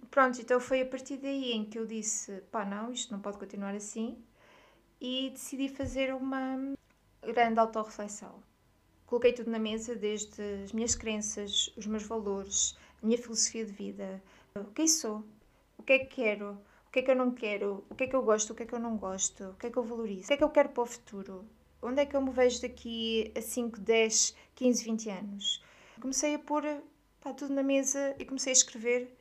pronto, 0.10 0.42
então 0.42 0.60
foi 0.60 0.82
a 0.82 0.86
partir 0.86 1.18
daí 1.18 1.54
em 1.54 1.66
que 1.66 1.80
eu 1.80 1.86
disse: 1.86 2.42
pá, 2.52 2.66
não, 2.66 2.92
isto 2.92 3.12
não 3.12 3.22
pode 3.22 3.38
continuar 3.38 3.74
assim, 3.74 4.18
e 5.00 5.30
decidi 5.32 5.70
fazer 5.70 6.14
uma 6.14 6.76
grande 7.22 7.60
autorreflexão. 7.60 8.44
Coloquei 9.12 9.34
tudo 9.34 9.52
na 9.52 9.60
mesa, 9.60 9.94
desde 9.94 10.42
as 10.64 10.72
minhas 10.72 10.96
crenças, 10.96 11.70
os 11.76 11.86
meus 11.86 12.04
valores, 12.04 12.78
a 13.04 13.06
minha 13.06 13.18
filosofia 13.18 13.66
de 13.66 13.72
vida, 13.74 14.24
quem 14.74 14.88
sou, 14.88 15.22
o 15.78 15.84
que 15.84 15.92
é 15.92 16.00
que 16.00 16.16
quero, 16.16 16.58
o 16.88 16.92
que 16.94 17.00
é 17.00 17.02
que 17.02 17.12
eu 17.12 17.16
não 17.18 17.30
quero, 17.30 17.84
o 17.90 17.94
que 17.94 18.06
é 18.06 18.08
que 18.08 18.16
eu 18.16 18.24
gosto, 18.24 18.52
o 18.52 18.56
que 18.56 18.64
é 18.64 18.66
que 18.66 18.74
eu 18.74 18.80
não 18.80 18.96
gosto, 18.96 19.50
o 19.50 19.54
que 19.56 19.68
é 19.68 19.70
que 19.70 19.76
eu 19.76 19.84
valorizo, 19.84 20.24
o 20.24 20.28
que 20.28 20.34
é 20.34 20.38
que 20.38 20.44
eu 20.46 20.50
quero 20.50 20.70
para 20.70 20.84
o 20.84 20.86
futuro, 20.86 21.46
onde 21.82 22.00
é 22.00 22.06
que 22.06 22.16
eu 22.16 22.22
me 22.22 22.32
vejo 22.32 22.62
daqui 22.62 23.34
a 23.36 23.42
5, 23.42 23.82
10, 23.82 24.34
15, 24.56 24.82
20 24.86 25.10
anos. 25.10 25.62
Comecei 26.00 26.34
a 26.36 26.40
pôr 26.40 26.64
pá, 27.20 27.34
tudo 27.34 27.54
na 27.54 27.64
mesa 27.64 28.16
e 28.18 28.24
comecei 28.24 28.52
a 28.52 28.54
escrever. 28.54 29.14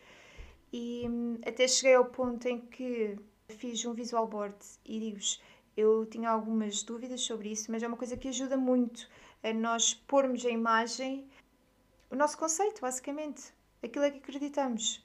E 0.72 1.02
hum, 1.08 1.40
até 1.44 1.66
cheguei 1.66 1.96
ao 1.96 2.04
ponto 2.04 2.46
em 2.46 2.60
que 2.60 3.16
fiz 3.48 3.84
um 3.84 3.92
visual 3.92 4.28
board 4.28 4.54
e 4.84 5.00
digo-vos, 5.00 5.42
eu 5.76 6.06
tinha 6.06 6.30
algumas 6.30 6.84
dúvidas 6.84 7.22
sobre 7.22 7.50
isso, 7.50 7.72
mas 7.72 7.82
é 7.82 7.88
uma 7.88 7.96
coisa 7.96 8.16
que 8.16 8.28
ajuda 8.28 8.56
muito 8.56 9.08
a 9.42 9.52
nós 9.52 9.94
pormos 9.94 10.44
a 10.44 10.50
imagem, 10.50 11.28
o 12.10 12.16
nosso 12.16 12.36
conceito, 12.36 12.80
basicamente, 12.80 13.52
aquilo 13.82 14.04
é 14.04 14.10
que 14.10 14.18
acreditamos. 14.18 15.04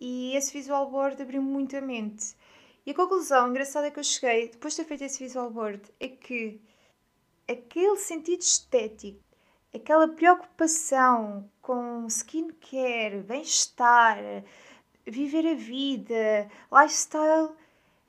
E 0.00 0.34
esse 0.36 0.52
visual 0.52 0.90
board 0.90 1.20
abriu 1.20 1.42
muito 1.42 1.76
a 1.76 1.80
mente. 1.80 2.36
E 2.86 2.90
a 2.92 2.94
conclusão 2.94 3.48
engraçada 3.48 3.90
que 3.90 3.98
eu 3.98 4.04
cheguei, 4.04 4.48
depois 4.48 4.74
de 4.74 4.82
ter 4.82 4.88
feito 4.88 5.04
esse 5.04 5.18
visual 5.18 5.50
board, 5.50 5.82
é 5.98 6.08
que 6.08 6.60
aquele 7.48 7.96
sentido 7.96 8.40
estético, 8.40 9.20
aquela 9.74 10.08
preocupação 10.08 11.50
com 11.60 12.06
skincare, 12.06 13.22
bem-estar, 13.26 14.18
viver 15.06 15.46
a 15.46 15.54
vida, 15.54 16.50
lifestyle, 16.70 17.50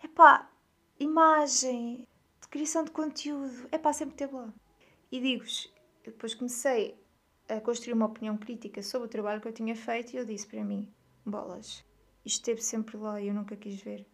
epá, 0.04 0.50
imagem, 1.00 2.08
de 2.42 2.48
criação 2.50 2.84
de 2.84 2.92
conteúdo, 2.92 3.68
epá, 3.72 3.92
sempre 3.94 4.16
teve 4.16 4.36
lá. 4.36 4.54
E 5.12 5.20
digo-vos, 5.20 5.72
depois 6.04 6.36
comecei 6.36 6.96
a 7.48 7.60
construir 7.60 7.94
uma 7.94 8.06
opinião 8.06 8.38
crítica 8.38 8.84
sobre 8.84 9.08
o 9.08 9.10
trabalho 9.10 9.42
que 9.42 9.48
eu 9.48 9.54
tinha 9.54 9.76
feito 9.76 10.14
e 10.14 10.18
eu 10.18 10.26
disse 10.26 10.46
para 10.46 10.64
mim, 10.64 10.88
bolas, 11.26 11.84
isto 12.24 12.38
esteve 12.38 12.62
sempre 12.62 12.96
lá 12.96 13.20
e 13.20 13.28
eu 13.28 13.34
nunca 13.34 13.56
quis 13.56 13.82
ver. 13.82 14.06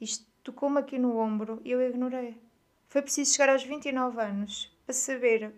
Isto 0.00 0.26
tocou-me 0.44 0.78
aqui 0.78 0.98
no 0.98 1.16
ombro 1.18 1.60
e 1.64 1.72
eu 1.72 1.82
ignorei. 1.82 2.40
Foi 2.88 3.02
preciso 3.02 3.34
chegar 3.34 3.52
aos 3.52 3.64
29 3.64 4.20
anos 4.20 4.72
para 4.86 4.94
saber 4.94 5.52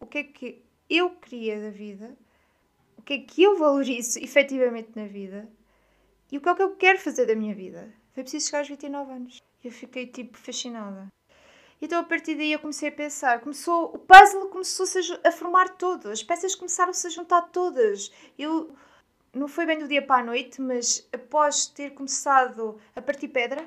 o 0.00 0.06
que 0.06 0.18
é 0.18 0.24
que 0.24 0.62
eu 0.90 1.10
queria 1.10 1.60
da 1.60 1.70
vida, 1.70 2.16
o 2.96 3.02
que 3.02 3.14
é 3.14 3.18
que 3.18 3.42
eu 3.42 3.56
valorizo 3.56 4.18
efetivamente 4.22 4.90
na 4.96 5.06
vida 5.06 5.48
e 6.30 6.38
o 6.38 6.40
que 6.40 6.48
é 6.48 6.54
que 6.54 6.62
eu 6.62 6.76
quero 6.76 6.98
fazer 6.98 7.26
da 7.26 7.36
minha 7.36 7.54
vida. 7.54 7.94
Foi 8.12 8.24
preciso 8.24 8.46
chegar 8.46 8.58
aos 8.58 8.68
29 8.68 9.12
anos. 9.12 9.42
Eu 9.62 9.70
fiquei 9.70 10.06
tipo 10.06 10.36
fascinada. 10.36 11.08
Então 11.80 12.00
a 12.00 12.04
partir 12.04 12.34
daí 12.34 12.52
eu 12.52 12.58
comecei 12.58 12.88
a 12.88 12.92
pensar, 12.92 13.40
começou, 13.40 13.94
o 13.94 13.98
puzzle 13.98 14.48
começou-se 14.48 14.98
a, 14.98 15.28
a, 15.28 15.32
formar 15.32 15.76
todo, 15.76 16.10
as 16.10 16.22
peças 16.22 16.54
começaram-se 16.54 17.06
a 17.06 17.10
juntar 17.10 17.42
todas. 17.42 18.12
Eu 18.36 18.74
não 19.32 19.46
foi 19.46 19.64
bem 19.64 19.78
do 19.78 19.86
dia 19.86 20.02
para 20.02 20.22
a 20.22 20.24
noite, 20.24 20.60
mas 20.60 21.08
após 21.12 21.66
ter 21.66 21.94
começado 21.94 22.80
a 22.96 23.00
partir 23.00 23.28
pedra, 23.28 23.64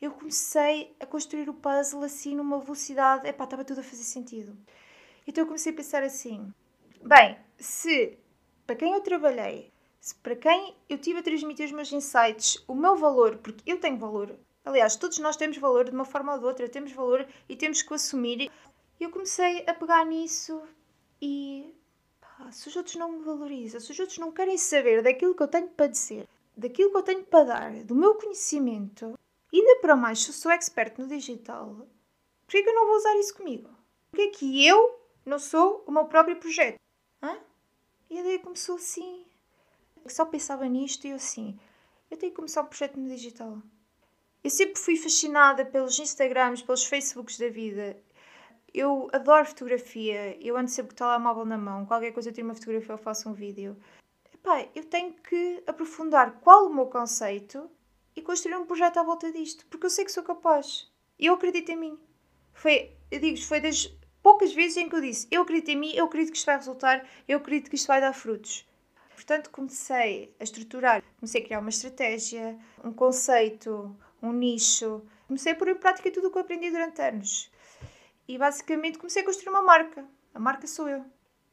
eu 0.00 0.10
comecei 0.10 0.94
a 0.98 1.06
construir 1.06 1.48
o 1.48 1.54
puzzle 1.54 2.02
assim 2.02 2.34
numa 2.34 2.58
velocidade. 2.58 3.28
Epá, 3.28 3.44
estava 3.44 3.64
tudo 3.64 3.80
a 3.80 3.84
fazer 3.84 4.02
sentido. 4.02 4.56
Então 5.26 5.42
eu 5.42 5.46
comecei 5.46 5.72
a 5.72 5.76
pensar 5.76 6.02
assim: 6.02 6.52
bem, 7.02 7.38
se 7.58 8.18
para 8.66 8.76
quem 8.76 8.92
eu 8.92 9.00
trabalhei, 9.00 9.72
se 10.00 10.14
para 10.16 10.36
quem 10.36 10.76
eu 10.88 10.98
tive 10.98 11.20
a 11.20 11.22
transmitir 11.22 11.66
os 11.66 11.72
meus 11.72 11.92
insights, 11.92 12.62
o 12.66 12.74
meu 12.74 12.96
valor, 12.96 13.38
porque 13.38 13.70
eu 13.70 13.78
tenho 13.80 13.96
valor, 13.96 14.36
aliás, 14.66 14.96
todos 14.96 15.18
nós 15.18 15.36
temos 15.36 15.56
valor 15.56 15.86
de 15.86 15.92
uma 15.92 16.04
forma 16.04 16.34
ou 16.34 16.38
de 16.38 16.44
outra, 16.44 16.68
temos 16.68 16.92
valor 16.92 17.26
e 17.48 17.56
temos 17.56 17.80
que 17.80 17.90
o 17.90 17.94
assumir. 17.94 18.50
E 19.00 19.04
eu 19.04 19.10
comecei 19.10 19.64
a 19.66 19.72
pegar 19.72 20.04
nisso 20.04 20.62
e 21.22 21.74
pá, 22.20 22.52
se 22.52 22.68
os 22.68 22.76
outros 22.76 22.96
não 22.96 23.12
me 23.12 23.24
valorizam, 23.24 23.80
se 23.80 23.92
os 23.92 23.98
outros 23.98 24.18
não 24.18 24.30
querem 24.30 24.58
saber 24.58 25.02
daquilo 25.02 25.34
que 25.34 25.42
eu 25.42 25.48
tenho 25.48 25.68
para 25.68 25.86
dizer, 25.86 26.28
daquilo 26.54 26.90
que 26.90 26.96
eu 26.98 27.02
tenho 27.02 27.24
para 27.24 27.44
dar, 27.44 27.72
do 27.84 27.94
meu 27.94 28.16
conhecimento, 28.16 29.16
Ainda 29.52 29.80
para 29.80 29.96
mais, 29.96 30.22
se 30.22 30.28
eu 30.28 30.34
sou 30.34 30.50
expert 30.50 30.98
no 30.98 31.06
digital, 31.06 31.88
por 32.46 32.50
que 32.50 32.58
eu 32.58 32.74
não 32.74 32.86
vou 32.86 32.96
usar 32.96 33.16
isso 33.16 33.34
comigo? 33.34 33.70
Por 34.10 34.16
que 34.16 34.28
que 34.28 34.66
eu 34.66 35.00
não 35.24 35.38
sou 35.38 35.84
o 35.86 35.90
meu 35.92 36.04
próprio 36.06 36.36
projeto? 36.36 36.78
Hã? 37.22 37.38
E 38.10 38.18
a 38.18 38.20
ideia 38.20 38.38
começou 38.38 38.76
assim. 38.76 39.24
Eu 40.04 40.10
só 40.10 40.26
pensava 40.26 40.68
nisto 40.68 41.06
e 41.06 41.10
eu 41.10 41.16
assim, 41.16 41.58
eu 42.10 42.16
tenho 42.16 42.32
que 42.32 42.36
começar 42.36 42.62
um 42.62 42.66
projeto 42.66 42.98
no 42.98 43.08
digital. 43.08 43.62
Eu 44.46 44.50
sempre 44.50 44.78
fui 44.78 44.96
fascinada 44.96 45.64
pelos 45.64 45.98
Instagrams, 45.98 46.62
pelos 46.62 46.84
Facebooks 46.84 47.36
da 47.36 47.48
vida. 47.48 48.00
Eu 48.72 49.08
adoro 49.12 49.44
fotografia, 49.44 50.38
eu 50.40 50.56
ando 50.56 50.70
sempre 50.70 50.94
com 50.94 51.02
o 51.02 51.08
telemóvel 51.08 51.44
na 51.44 51.58
mão, 51.58 51.84
qualquer 51.84 52.12
coisa 52.12 52.28
eu 52.28 52.32
tiro 52.32 52.46
uma 52.46 52.54
fotografia 52.54 52.92
ou 52.92 52.96
faço 52.96 53.28
um 53.28 53.32
vídeo. 53.32 53.76
Epá, 54.32 54.64
eu 54.72 54.84
tenho 54.84 55.14
que 55.14 55.64
aprofundar 55.66 56.38
qual 56.42 56.66
o 56.68 56.72
meu 56.72 56.86
conceito 56.86 57.68
e 58.14 58.22
construir 58.22 58.54
um 58.54 58.64
projeto 58.64 58.98
à 58.98 59.02
volta 59.02 59.32
disto, 59.32 59.66
porque 59.66 59.86
eu 59.86 59.90
sei 59.90 60.04
que 60.04 60.12
sou 60.12 60.22
capaz. 60.22 60.88
E 61.18 61.26
eu 61.26 61.34
acredito 61.34 61.70
em 61.70 61.76
mim. 61.76 61.98
Foi, 62.54 62.92
eu 63.10 63.18
digo 63.18 63.42
foi 63.42 63.60
das 63.60 63.92
poucas 64.22 64.54
vezes 64.54 64.76
em 64.76 64.88
que 64.88 64.94
eu 64.94 65.00
disse: 65.00 65.26
Eu 65.28 65.42
acredito 65.42 65.70
em 65.70 65.76
mim, 65.76 65.92
eu 65.92 66.04
acredito 66.04 66.30
que 66.30 66.38
isto 66.38 66.46
vai 66.46 66.56
resultar, 66.56 67.04
eu 67.26 67.38
acredito 67.38 67.68
que 67.68 67.74
isto 67.74 67.88
vai 67.88 68.00
dar 68.00 68.12
frutos. 68.12 68.64
Portanto, 69.12 69.50
comecei 69.50 70.32
a 70.38 70.44
estruturar, 70.44 71.02
comecei 71.18 71.42
a 71.42 71.44
criar 71.44 71.58
uma 71.58 71.70
estratégia, 71.70 72.56
um 72.84 72.92
conceito, 72.92 73.96
um 74.22 74.32
nicho. 74.32 75.02
Comecei 75.26 75.52
a 75.52 75.56
pôr 75.56 75.68
em 75.68 75.76
prática 75.76 76.10
tudo 76.10 76.28
o 76.28 76.30
que 76.30 76.38
eu 76.38 76.42
aprendi 76.42 76.70
durante 76.70 77.00
anos. 77.02 77.50
E 78.28 78.38
basicamente 78.38 78.98
comecei 78.98 79.22
a 79.22 79.24
construir 79.24 79.50
uma 79.50 79.62
marca. 79.62 80.04
A 80.34 80.38
marca 80.38 80.66
sou 80.66 80.88
eu. 80.88 81.04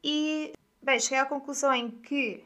E, 0.02 0.52
bem, 0.82 1.00
cheguei 1.00 1.18
à 1.18 1.26
conclusão 1.26 1.72
em 1.72 1.90
que 1.90 2.44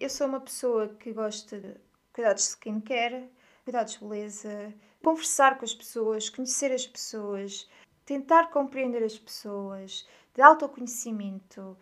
eu 0.00 0.10
sou 0.10 0.26
uma 0.26 0.40
pessoa 0.40 0.88
que 0.88 1.12
gosta 1.12 1.58
de 1.58 1.76
cuidados 2.12 2.42
de 2.42 2.48
skincare, 2.50 3.30
cuidados 3.64 3.94
de 3.94 4.00
beleza, 4.00 4.74
conversar 5.02 5.58
com 5.58 5.64
as 5.64 5.74
pessoas, 5.74 6.28
conhecer 6.28 6.72
as 6.72 6.86
pessoas, 6.86 7.68
tentar 8.04 8.50
compreender 8.50 9.02
as 9.04 9.18
pessoas, 9.18 10.08
de 10.34 10.42
autoconhecimento. 10.42 11.76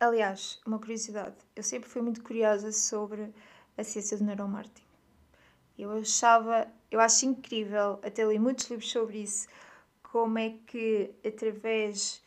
Aliás, 0.00 0.60
uma 0.66 0.78
curiosidade, 0.78 1.36
eu 1.54 1.62
sempre 1.62 1.88
fui 1.88 2.02
muito 2.02 2.22
curiosa 2.22 2.72
sobre 2.72 3.32
a 3.76 3.84
ciência 3.84 4.16
do 4.16 4.24
neuromarketing. 4.24 4.82
Eu 5.78 5.90
achava, 5.92 6.66
eu 6.94 7.00
acho 7.00 7.26
incrível, 7.26 7.98
até 8.02 8.24
li 8.24 8.38
muitos 8.38 8.70
livros 8.70 8.90
sobre 8.90 9.18
isso, 9.18 9.48
como 10.02 10.38
é 10.38 10.54
que 10.66 11.10
através 11.26 12.22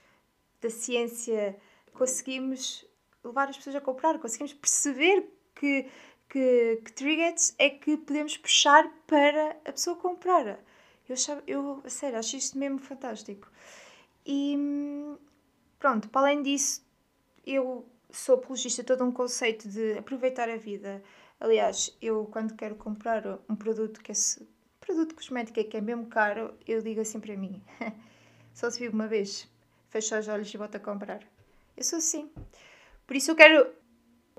da 0.61 0.69
ciência 0.69 1.57
conseguimos 1.93 2.85
levar 3.23 3.49
as 3.49 3.57
pessoas 3.57 3.77
a 3.77 3.81
comprar, 3.81 4.19
conseguimos 4.19 4.53
perceber 4.53 5.25
que 5.55 5.87
que, 6.29 6.81
que 6.83 6.91
triggers 6.91 7.55
é 7.57 7.69
que 7.69 7.95
podemos 7.97 8.37
puxar 8.37 8.89
para 9.05 9.51
a 9.65 9.71
pessoa 9.71 9.95
comprar. 9.95 10.59
Eu, 11.07 11.15
eu 11.47 11.89
sério, 11.89 12.19
acho 12.19 12.35
isto 12.35 12.57
mesmo 12.57 12.79
fantástico. 12.79 13.49
E 14.25 14.57
pronto, 15.79 16.09
para 16.09 16.27
além 16.27 16.43
disso, 16.43 16.85
eu 17.45 17.85
sou 18.11 18.35
apologista 18.35 18.83
todo 18.83 19.05
um 19.05 19.11
conceito 19.11 19.69
de 19.69 19.97
aproveitar 19.97 20.49
a 20.49 20.57
vida. 20.57 21.01
Aliás, 21.39 21.95
eu 22.01 22.25
quando 22.25 22.55
quero 22.55 22.75
comprar 22.75 23.23
um 23.47 23.55
produto 23.55 24.01
que 24.01 24.11
é 24.11 24.15
produto 24.87 25.13
cosmético 25.13 25.63
que 25.63 25.77
é 25.77 25.81
mesmo 25.81 26.07
caro, 26.07 26.53
eu 26.65 26.81
digo 26.81 27.01
assim 27.01 27.19
para 27.19 27.35
mim: 27.35 27.61
só 28.53 28.69
se 28.71 28.79
vive 28.79 28.93
uma 28.93 29.07
vez, 29.07 29.47
fecha 29.89 30.19
os 30.19 30.27
olhos 30.27 30.53
e 30.53 30.57
bota 30.57 30.77
a 30.77 30.81
comprar. 30.81 31.21
Eu 31.75 31.83
sou 31.83 31.99
assim. 31.99 32.31
Por 33.05 33.15
isso 33.15 33.31
eu 33.31 33.35
quero 33.35 33.71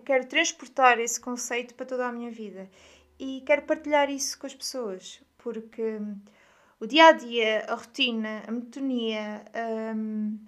Quero 0.08 0.26
transportar 0.26 0.98
esse 0.98 1.20
conceito 1.20 1.74
para 1.74 1.84
toda 1.84 2.06
a 2.06 2.12
minha 2.12 2.30
vida 2.30 2.66
e 3.18 3.42
quero 3.44 3.60
partilhar 3.60 4.08
isso 4.08 4.38
com 4.38 4.46
as 4.46 4.54
pessoas, 4.54 5.20
porque 5.36 6.00
o 6.80 6.86
dia 6.86 7.08
a 7.08 7.12
dia, 7.12 7.66
a 7.68 7.74
rotina, 7.74 8.42
a 8.46 8.50
monotonia, 8.50 9.44
um, 9.94 10.38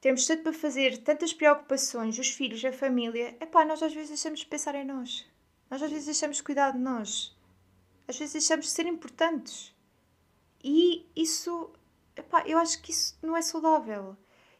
temos 0.00 0.26
tanto 0.26 0.42
para 0.42 0.52
fazer, 0.52 0.98
tantas 0.98 1.32
preocupações, 1.32 2.18
os 2.18 2.30
filhos, 2.30 2.64
a 2.64 2.72
família. 2.72 3.36
Epá, 3.40 3.64
nós 3.64 3.80
às 3.80 3.94
vezes 3.94 4.08
deixamos 4.08 4.40
de 4.40 4.46
pensar 4.46 4.74
em 4.74 4.84
nós. 4.84 5.24
Nós 5.70 5.80
às 5.80 5.90
vezes 5.92 6.06
deixamos 6.06 6.38
de 6.38 6.42
cuidar 6.42 6.72
de 6.72 6.78
nós. 6.78 7.32
Às 8.06 8.18
vezes 8.18 8.32
deixamos 8.34 8.66
de 8.66 8.72
ser 8.72 8.86
importantes. 8.86 9.74
E 10.62 11.06
isso, 11.14 11.70
epá, 12.16 12.42
eu 12.46 12.58
acho 12.58 12.80
que 12.82 12.90
isso 12.90 13.18
não 13.22 13.36
é 13.36 13.42
saudável. 13.42 14.16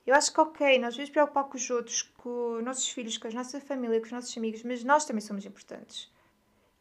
Eu 0.06 0.14
acho 0.14 0.32
que, 0.32 0.40
ok, 0.40 0.78
nós 0.78 0.94
devemos 0.94 1.10
preocupar 1.10 1.44
com 1.44 1.56
os 1.56 1.70
outros, 1.70 2.02
com 2.02 2.58
os 2.58 2.64
nossos 2.64 2.88
filhos, 2.88 3.16
com 3.16 3.28
a 3.28 3.30
nossa 3.30 3.60
família, 3.60 3.98
com 4.00 4.06
os 4.06 4.12
nossos 4.12 4.36
amigos, 4.36 4.62
mas 4.62 4.84
nós 4.84 5.04
também 5.04 5.22
somos 5.22 5.46
importantes. 5.46 6.12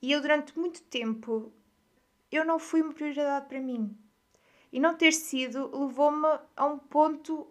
E 0.01 0.11
eu, 0.11 0.21
durante 0.21 0.57
muito 0.59 0.81
tempo, 0.83 1.53
eu 2.29 2.43
não 2.43 2.59
fui 2.59 2.81
uma 2.81 2.93
prioridade 2.93 3.47
para 3.47 3.61
mim. 3.61 3.97
E 4.71 4.79
não 4.79 4.97
ter 4.97 5.13
sido 5.13 5.69
levou-me 5.71 6.27
a 6.57 6.65
um 6.65 6.77
ponto, 6.77 7.47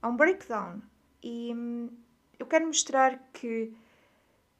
a 0.00 0.08
um 0.08 0.16
breakdown. 0.16 0.80
E 1.20 1.52
hum, 1.52 1.90
eu 2.38 2.46
quero 2.46 2.66
mostrar 2.66 3.18
que 3.32 3.74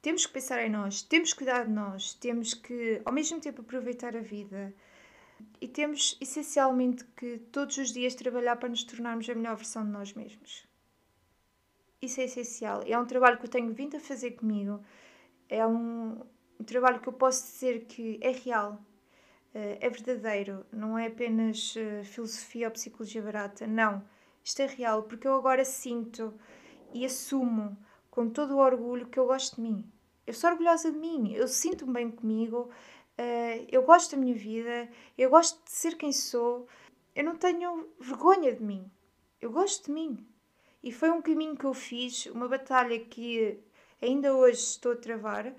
temos 0.01 0.25
que 0.25 0.33
pensar 0.33 0.63
em 0.65 0.69
nós, 0.69 1.01
temos 1.01 1.33
que 1.33 1.39
cuidar 1.39 1.65
de 1.65 1.71
nós, 1.71 2.13
temos 2.13 2.53
que, 2.53 3.01
ao 3.05 3.13
mesmo 3.13 3.39
tempo, 3.39 3.61
aproveitar 3.61 4.15
a 4.15 4.21
vida 4.21 4.73
e 5.61 5.67
temos, 5.67 6.17
essencialmente, 6.21 7.03
que 7.17 7.37
todos 7.51 7.77
os 7.77 7.91
dias 7.91 8.15
trabalhar 8.15 8.55
para 8.55 8.69
nos 8.69 8.83
tornarmos 8.83 9.29
a 9.29 9.35
melhor 9.35 9.55
versão 9.55 9.83
de 9.83 9.91
nós 9.91 10.13
mesmos. 10.13 10.67
Isso 12.01 12.21
é 12.21 12.25
essencial. 12.25 12.81
É 12.85 12.97
um 12.97 13.05
trabalho 13.05 13.37
que 13.37 13.45
eu 13.45 13.49
tenho 13.49 13.73
vindo 13.73 13.97
a 13.97 13.99
fazer 13.99 14.31
comigo. 14.31 14.81
É 15.49 15.65
um, 15.65 16.21
um 16.59 16.63
trabalho 16.63 16.99
que 17.01 17.09
eu 17.09 17.13
posso 17.13 17.43
dizer 17.45 17.85
que 17.85 18.17
é 18.21 18.31
real, 18.31 18.81
eh, 19.53 19.79
é 19.81 19.89
verdadeiro, 19.89 20.65
não 20.71 20.97
é 20.97 21.07
apenas 21.07 21.75
eh, 21.75 22.03
filosofia 22.03 22.67
ou 22.67 22.71
psicologia 22.71 23.21
barata. 23.21 23.67
Não, 23.67 24.03
isto 24.43 24.61
é 24.61 24.65
real, 24.65 25.03
porque 25.03 25.27
eu 25.27 25.33
agora 25.35 25.65
sinto 25.65 26.33
e 26.93 27.05
assumo 27.05 27.77
com 28.09 28.29
todo 28.29 28.55
o 28.55 28.59
orgulho 28.59 29.07
que 29.07 29.19
eu 29.19 29.27
gosto 29.27 29.55
de 29.55 29.61
mim. 29.61 29.91
Eu 30.25 30.33
sou 30.33 30.49
orgulhosa 30.51 30.91
de 30.91 30.97
mim, 30.97 31.33
eu 31.33 31.47
sinto-me 31.47 31.93
bem 31.93 32.11
comigo, 32.11 32.69
eh, 33.17 33.65
eu 33.71 33.83
gosto 33.83 34.11
da 34.11 34.17
minha 34.17 34.35
vida, 34.35 34.89
eu 35.17 35.29
gosto 35.29 35.63
de 35.63 35.71
ser 35.71 35.95
quem 35.95 36.11
sou, 36.11 36.67
eu 37.15 37.23
não 37.23 37.35
tenho 37.35 37.87
vergonha 37.99 38.53
de 38.53 38.63
mim, 38.63 38.89
eu 39.41 39.51
gosto 39.51 39.85
de 39.85 39.91
mim. 39.91 40.27
E 40.83 40.91
foi 40.91 41.09
um 41.09 41.21
caminho 41.21 41.57
que 41.57 41.65
eu 41.65 41.73
fiz, 41.73 42.27
uma 42.27 42.47
batalha 42.47 42.99
que 42.99 43.59
ainda 44.01 44.33
hoje 44.35 44.59
estou 44.59 44.93
a 44.93 44.95
travar, 44.95 45.53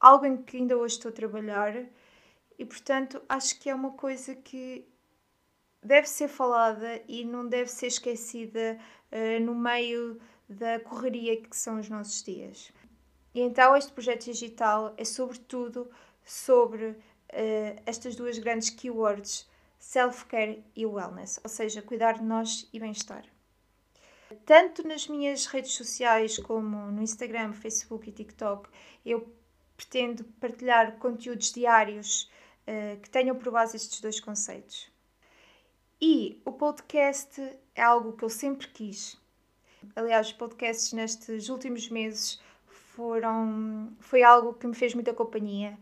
algo 0.00 0.26
em 0.26 0.36
que 0.42 0.56
ainda 0.56 0.76
hoje 0.76 0.94
estou 0.94 1.10
a 1.10 1.12
trabalhar 1.12 1.74
e 2.58 2.64
portanto 2.64 3.20
acho 3.28 3.58
que 3.60 3.68
é 3.68 3.74
uma 3.74 3.92
coisa 3.92 4.34
que 4.34 4.86
deve 5.82 6.08
ser 6.08 6.28
falada 6.28 7.00
e 7.06 7.24
não 7.24 7.46
deve 7.46 7.70
ser 7.70 7.86
esquecida 7.86 8.78
uh, 9.12 9.44
no 9.44 9.54
meio 9.54 10.20
da 10.48 10.80
correria 10.80 11.40
que 11.40 11.56
são 11.56 11.80
os 11.80 11.88
nossos 11.88 12.22
dias. 12.22 12.72
E 13.34 13.40
então 13.40 13.76
este 13.76 13.92
projeto 13.92 14.24
digital 14.24 14.94
é 14.96 15.04
sobretudo 15.04 15.90
sobre 16.24 16.86
uh, 16.86 16.96
estas 17.84 18.16
duas 18.16 18.38
grandes 18.38 18.70
keywords, 18.70 19.48
self-care 19.78 20.64
e 20.74 20.86
wellness, 20.86 21.38
ou 21.44 21.50
seja, 21.50 21.82
cuidar 21.82 22.12
de 22.12 22.24
nós 22.24 22.68
e 22.72 22.80
bem-estar. 22.80 23.24
Tanto 24.44 24.86
nas 24.86 25.06
minhas 25.06 25.46
redes 25.46 25.72
sociais 25.72 26.38
como 26.38 26.90
no 26.90 27.02
Instagram, 27.02 27.52
Facebook 27.52 28.08
e 28.08 28.12
TikTok, 28.12 28.68
eu 29.04 29.32
pretendo 29.76 30.24
partilhar 30.40 30.96
conteúdos 30.98 31.52
diários 31.52 32.30
uh, 32.66 33.00
que 33.00 33.10
tenham 33.10 33.36
por 33.36 33.52
base 33.52 33.76
estes 33.76 34.00
dois 34.00 34.18
conceitos. 34.18 34.90
E 36.00 36.40
o 36.44 36.52
podcast 36.52 37.40
é 37.74 37.82
algo 37.82 38.16
que 38.16 38.24
eu 38.24 38.28
sempre 38.28 38.68
quis. 38.68 39.16
Aliás, 39.94 40.28
os 40.28 40.32
podcasts 40.32 40.92
nestes 40.92 41.48
últimos 41.48 41.88
meses 41.88 42.40
foram 42.66 43.92
foi 44.00 44.22
algo 44.22 44.54
que 44.54 44.66
me 44.66 44.74
fez 44.74 44.94
muita 44.94 45.12
companhia 45.12 45.78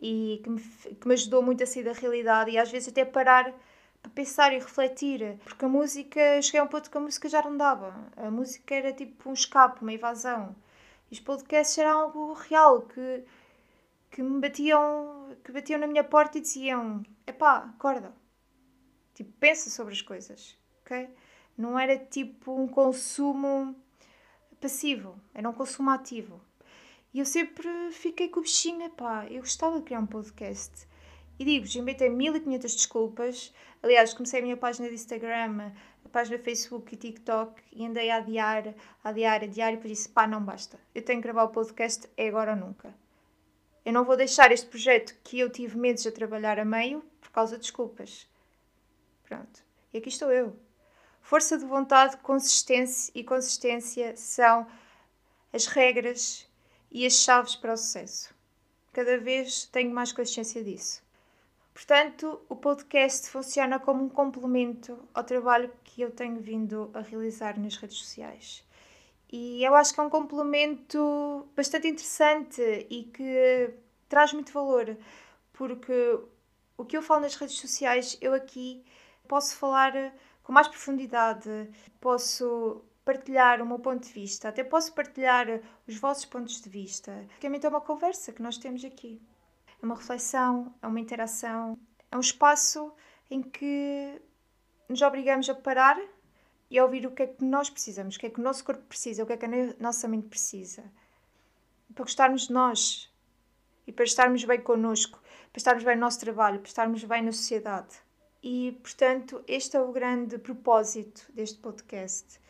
e 0.00 0.40
que 0.42 0.50
me, 0.50 0.60
que 0.60 1.08
me 1.08 1.14
ajudou 1.14 1.42
muito 1.42 1.62
a 1.62 1.66
sair 1.66 1.84
da 1.84 1.92
realidade 1.92 2.50
e 2.50 2.58
às 2.58 2.70
vezes 2.70 2.88
até 2.88 3.04
parar 3.04 3.54
para 4.02 4.10
pensar 4.12 4.52
e 4.52 4.58
refletir. 4.58 5.38
Porque 5.44 5.64
a 5.64 5.68
música, 5.68 6.42
cheguei 6.42 6.60
a 6.60 6.64
um 6.64 6.68
ponto 6.68 6.90
que 6.90 6.96
a 6.96 7.00
música 7.00 7.28
já 7.28 7.42
não 7.42 7.56
dava. 7.56 7.94
A 8.16 8.30
música 8.30 8.74
era 8.74 8.92
tipo 8.92 9.30
um 9.30 9.32
escape, 9.32 9.82
uma 9.82 9.92
evasão. 9.92 10.54
E 11.10 11.14
os 11.14 11.20
podcasts 11.20 11.78
eram 11.78 12.00
algo 12.00 12.32
real 12.34 12.82
que 12.82 13.24
que 14.10 14.22
me 14.22 14.40
batiam, 14.40 15.36
que 15.44 15.52
batiam 15.52 15.78
na 15.78 15.86
minha 15.86 16.02
porta 16.02 16.38
e 16.38 16.40
diziam: 16.40 17.02
epá, 17.26 17.58
acorda. 17.76 18.14
Tipo, 19.14 19.30
pensa 19.38 19.68
sobre 19.68 19.92
as 19.92 20.00
coisas, 20.00 20.56
ok? 20.80 21.08
Não 21.56 21.78
era 21.78 21.96
tipo 21.96 22.54
um 22.54 22.68
consumo 22.68 23.74
passivo, 24.60 25.18
era 25.34 25.48
um 25.48 25.52
consumo 25.52 25.90
ativo. 25.90 26.40
E 27.14 27.18
eu 27.18 27.24
sempre 27.24 27.68
fiquei 27.92 28.28
com 28.28 28.40
o 28.40 28.42
bichinho, 28.42 28.82
epá, 28.82 29.26
eu 29.30 29.40
gostava 29.40 29.78
de 29.78 29.84
criar 29.84 30.00
um 30.00 30.06
podcast. 30.06 30.86
E 31.38 31.44
digo-vos, 31.44 31.74
inventei 31.76 32.10
1500 32.10 32.76
desculpas. 32.76 33.54
Aliás, 33.82 34.12
comecei 34.12 34.40
a 34.40 34.42
minha 34.42 34.56
página 34.56 34.88
de 34.88 34.94
Instagram, 34.94 35.72
a 36.04 36.08
página 36.08 36.38
Facebook 36.38 36.94
e 36.94 36.96
TikTok 36.96 37.62
e 37.72 37.86
andei 37.86 38.10
a 38.10 38.16
adiar, 38.16 38.74
a 39.02 39.08
adiar, 39.08 39.42
a 39.42 39.44
adiar 39.44 39.72
e 39.72 39.76
depois 39.76 39.96
disse, 39.96 40.08
pá, 40.08 40.26
não 40.26 40.42
basta. 40.42 40.78
Eu 40.94 41.02
tenho 41.02 41.20
que 41.20 41.24
gravar 41.24 41.44
o 41.44 41.48
podcast, 41.48 42.08
é 42.16 42.28
agora 42.28 42.52
ou 42.52 42.56
nunca. 42.56 42.94
Eu 43.84 43.92
não 43.92 44.04
vou 44.04 44.16
deixar 44.16 44.50
este 44.50 44.66
projeto 44.66 45.14
que 45.22 45.38
eu 45.38 45.48
tive 45.48 45.78
medos 45.78 46.06
a 46.06 46.12
trabalhar 46.12 46.58
a 46.58 46.64
meio 46.64 47.02
por 47.20 47.30
causa 47.30 47.56
de 47.56 47.62
desculpas. 47.62 48.28
Pronto. 49.24 49.62
E 49.92 49.98
aqui 49.98 50.08
estou 50.08 50.32
eu. 50.32 50.65
Força 51.26 51.58
de 51.58 51.64
vontade, 51.64 52.18
consistência 52.18 53.10
e 53.12 53.24
consistência 53.24 54.16
são 54.16 54.64
as 55.52 55.66
regras 55.66 56.48
e 56.88 57.04
as 57.04 57.14
chaves 57.14 57.56
para 57.56 57.72
o 57.72 57.76
sucesso. 57.76 58.32
Cada 58.92 59.18
vez 59.18 59.64
tenho 59.66 59.92
mais 59.92 60.12
consciência 60.12 60.62
disso. 60.62 61.02
Portanto, 61.74 62.40
o 62.48 62.54
podcast 62.54 63.28
funciona 63.28 63.80
como 63.80 64.04
um 64.04 64.08
complemento 64.08 64.96
ao 65.12 65.24
trabalho 65.24 65.68
que 65.82 66.00
eu 66.00 66.12
tenho 66.12 66.38
vindo 66.38 66.92
a 66.94 67.00
realizar 67.00 67.58
nas 67.58 67.74
redes 67.74 67.96
sociais. 67.96 68.64
E 69.28 69.64
eu 69.64 69.74
acho 69.74 69.92
que 69.92 69.98
é 69.98 70.04
um 70.04 70.08
complemento 70.08 71.48
bastante 71.56 71.88
interessante 71.88 72.86
e 72.88 73.02
que 73.02 73.74
traz 74.08 74.32
muito 74.32 74.52
valor, 74.52 74.96
porque 75.52 76.20
o 76.78 76.84
que 76.84 76.96
eu 76.96 77.02
falo 77.02 77.22
nas 77.22 77.34
redes 77.34 77.58
sociais, 77.58 78.16
eu 78.20 78.32
aqui 78.32 78.84
posso 79.26 79.56
falar 79.56 79.92
com 80.46 80.52
mais 80.52 80.68
profundidade, 80.68 81.68
posso 82.00 82.84
partilhar 83.04 83.60
o 83.60 83.66
meu 83.66 83.80
ponto 83.80 84.06
de 84.06 84.12
vista, 84.12 84.48
até 84.48 84.62
posso 84.62 84.94
partilhar 84.94 85.60
os 85.88 85.98
vossos 85.98 86.24
pontos 86.24 86.60
de 86.60 86.70
vista. 86.70 87.10
Basicamente 87.26 87.66
é 87.66 87.68
uma 87.68 87.80
conversa 87.80 88.32
que 88.32 88.40
nós 88.40 88.56
temos 88.56 88.84
aqui. 88.84 89.20
É 89.82 89.84
uma 89.84 89.96
reflexão, 89.96 90.72
é 90.80 90.86
uma 90.86 91.00
interação, 91.00 91.76
é 92.12 92.16
um 92.16 92.20
espaço 92.20 92.94
em 93.28 93.42
que 93.42 94.22
nos 94.88 95.02
obrigamos 95.02 95.50
a 95.50 95.54
parar 95.56 96.00
e 96.70 96.78
a 96.78 96.84
ouvir 96.84 97.04
o 97.06 97.10
que 97.10 97.24
é 97.24 97.26
que 97.26 97.44
nós 97.44 97.68
precisamos, 97.68 98.14
o 98.14 98.18
que 98.20 98.26
é 98.26 98.30
que 98.30 98.38
o 98.38 98.44
nosso 98.44 98.64
corpo 98.64 98.84
precisa, 98.84 99.24
o 99.24 99.26
que 99.26 99.32
é 99.32 99.36
que 99.36 99.46
a 99.46 99.50
nossa 99.80 100.06
mente 100.06 100.28
precisa. 100.28 100.84
Para 101.92 102.04
gostarmos 102.04 102.46
de 102.46 102.52
nós 102.52 103.12
e 103.84 103.90
para 103.90 104.04
estarmos 104.04 104.44
bem 104.44 104.60
connosco, 104.60 105.20
para 105.50 105.58
estarmos 105.58 105.82
bem 105.82 105.96
no 105.96 106.02
nosso 106.02 106.20
trabalho, 106.20 106.60
para 106.60 106.68
estarmos 106.68 107.02
bem 107.02 107.22
na 107.22 107.32
sociedade. 107.32 108.05
E, 108.42 108.78
portanto, 108.82 109.42
este 109.46 109.76
é 109.76 109.80
o 109.80 109.92
grande 109.92 110.38
propósito 110.38 111.26
deste 111.32 111.58
podcast. 111.58 112.40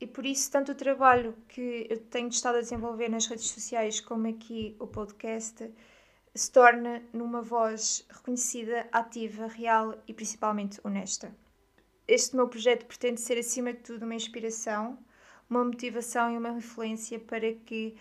E 0.00 0.06
por 0.06 0.24
isso, 0.24 0.50
tanto 0.50 0.72
o 0.72 0.74
trabalho 0.74 1.34
que 1.48 1.86
eu 1.90 1.98
tenho 1.98 2.28
estado 2.28 2.58
a 2.58 2.60
desenvolver 2.60 3.08
nas 3.08 3.26
redes 3.26 3.50
sociais, 3.50 4.00
como 4.00 4.28
aqui 4.28 4.76
o 4.78 4.86
podcast, 4.86 5.70
se 6.34 6.52
torna 6.52 7.02
numa 7.12 7.42
voz 7.42 8.06
reconhecida, 8.08 8.88
ativa, 8.92 9.46
real 9.46 9.94
e 10.06 10.14
principalmente 10.14 10.80
honesta 10.84 11.34
este 12.08 12.34
meu 12.34 12.48
projeto 12.48 12.86
pretende 12.86 13.20
ser, 13.20 13.38
acima 13.38 13.72
de 13.74 13.80
tudo, 13.80 14.06
uma 14.06 14.14
inspiração, 14.14 14.98
uma 15.48 15.62
motivação 15.62 16.32
e 16.32 16.38
uma 16.38 16.48
influência 16.48 17.20
para 17.20 17.52
que 17.52 17.94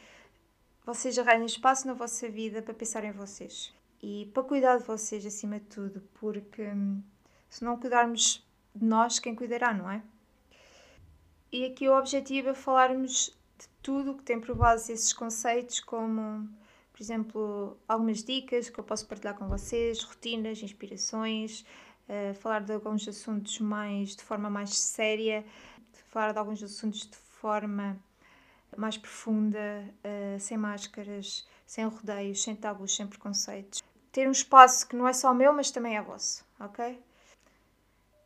vocês 0.86 1.20
arranjem 1.20 1.46
espaço 1.46 1.86
na 1.86 1.94
vossa 1.94 2.30
vida 2.30 2.62
para 2.62 2.74
pensar 2.74 3.04
em 3.04 3.12
vocês 3.12 3.77
e 4.02 4.30
para 4.34 4.44
cuidar 4.44 4.78
de 4.78 4.84
vocês, 4.84 5.26
acima 5.26 5.60
de 5.60 5.66
tudo, 5.66 6.02
porque 6.20 6.64
hum, 6.64 7.02
se 7.50 7.64
não 7.64 7.78
cuidarmos 7.78 8.46
de 8.76 8.86
nós, 8.86 9.20
quem 9.20 9.36
cuidará, 9.36 9.74
não 9.74 9.90
é? 9.90 10.02
E 11.52 11.66
aqui 11.66 11.88
o 11.88 11.98
objetivo 11.98 12.50
é 12.50 12.54
falarmos 12.54 13.36
de 13.58 13.68
tudo 13.82 14.16
que 14.16 14.24
tem 14.24 14.40
por 14.40 14.56
base 14.56 14.92
esses 14.92 15.14
conceitos, 15.14 15.80
como, 15.80 16.48
por 16.92 17.02
exemplo, 17.02 17.78
algumas 17.88 18.24
dicas 18.24 18.70
que 18.70 18.80
eu 18.80 18.84
posso 18.84 19.08
partilhar 19.08 19.36
com 19.36 19.48
vocês, 19.48 20.04
rotinas, 20.04 20.62
inspirações, 20.62 21.66
uh, 22.08 22.34
falar 22.36 22.62
de 22.62 22.74
alguns 22.74 23.08
assuntos 23.08 23.60
mais 23.60 24.16
de 24.16 24.24
forma 24.24 24.50
mais 24.50 24.78
séria, 24.78 25.46
falar 26.10 26.34
de 26.34 26.40
alguns 26.40 26.62
assuntos 26.62 27.08
de 27.08 27.16
forma 27.16 27.98
mais 28.76 28.98
profunda, 28.98 29.60
uh, 30.04 30.40
sem 30.40 30.58
máscaras, 30.58 31.48
sem 31.66 31.86
rodeios, 31.86 32.44
sem 32.44 32.56
tabus, 32.56 32.96
sem 32.96 33.08
preconceitos. 33.08 33.82
Ter 34.12 34.28
um 34.28 34.32
espaço 34.32 34.88
que 34.88 34.96
não 34.96 35.08
é 35.08 35.14
só 35.14 35.34
meu, 35.34 35.54
mas 35.54 35.72
também 35.72 35.98
é 35.98 36.02
vosso, 36.02 36.46
ok? 36.60 37.00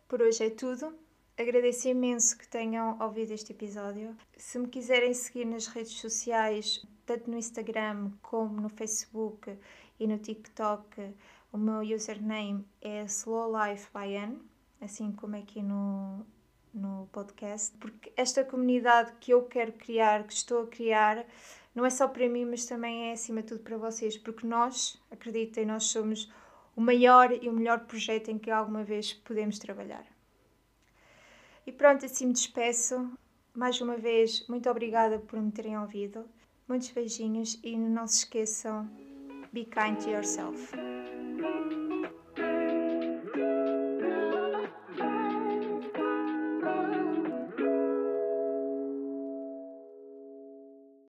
Por 0.08 0.22
hoje 0.22 0.46
é 0.46 0.50
tudo. 0.50 0.94
Agradeço 1.38 1.88
imenso 1.88 2.38
que 2.38 2.48
tenham 2.48 2.98
ouvido 3.02 3.32
este 3.32 3.52
episódio. 3.52 4.16
Se 4.38 4.60
me 4.60 4.68
quiserem 4.68 5.14
seguir 5.14 5.46
nas 5.46 5.68
redes 5.68 5.94
sociais, 5.94 6.86
tanto 7.06 7.32
no 7.32 7.38
Instagram 7.38 8.12
como 8.22 8.62
no 8.62 8.70
Facebook 8.70 9.58
e 10.00 10.06
no 10.06 10.18
TikTok, 10.18 11.14
o 11.52 11.58
meu 11.58 11.82
username 11.82 12.66
é 12.82 13.04
slowlifebyan, 13.06 14.36
assim 14.80 15.12
como 15.12 15.36
aqui 15.36 15.62
no, 15.62 16.26
no 16.74 17.10
podcast, 17.12 17.76
porque 17.78 18.12
esta 18.16 18.44
comunidade 18.44 19.14
que 19.20 19.32
eu 19.32 19.44
quero 19.44 19.74
criar, 19.74 20.24
que 20.26 20.34
estou 20.34 20.64
a 20.64 20.68
criar, 20.68 21.26
não 21.74 21.86
é 21.86 21.90
só 21.90 22.08
para 22.08 22.28
mim, 22.28 22.46
mas 22.46 22.66
também 22.66 23.10
é 23.10 23.14
acima 23.14 23.42
de 23.42 23.50
tudo 23.50 23.62
para 23.62 23.78
vocês, 23.78 24.18
porque 24.18 24.46
nós, 24.46 25.02
acreditem, 25.10 25.66
nós 25.66 25.86
somos 25.86 26.32
o 26.76 26.82
maior 26.82 27.32
e 27.32 27.48
o 27.48 27.54
melhor 27.54 27.82
projeto 27.82 28.30
em 28.30 28.38
que 28.38 28.52
alguma 28.52 28.84
vez 28.84 29.14
podemos 29.14 29.58
trabalhar. 29.58 30.06
E 31.66 31.72
pronto, 31.72 32.06
assim 32.06 32.28
me 32.28 32.34
despeço. 32.34 33.12
Mais 33.54 33.80
uma 33.82 33.98
vez, 33.98 34.46
muito 34.48 34.70
obrigada 34.70 35.20
por 35.20 35.40
me 35.40 35.52
terem 35.52 35.78
ouvido. 35.78 36.26
Muitos 36.68 36.92
beijinhos 36.92 37.60
e 37.64 37.78
não 37.78 38.08
se 38.08 38.20
esqueçam, 38.20 38.90
be 39.52 39.66
kind 39.66 39.98
to 40.02 40.10
yourself. 40.10 40.72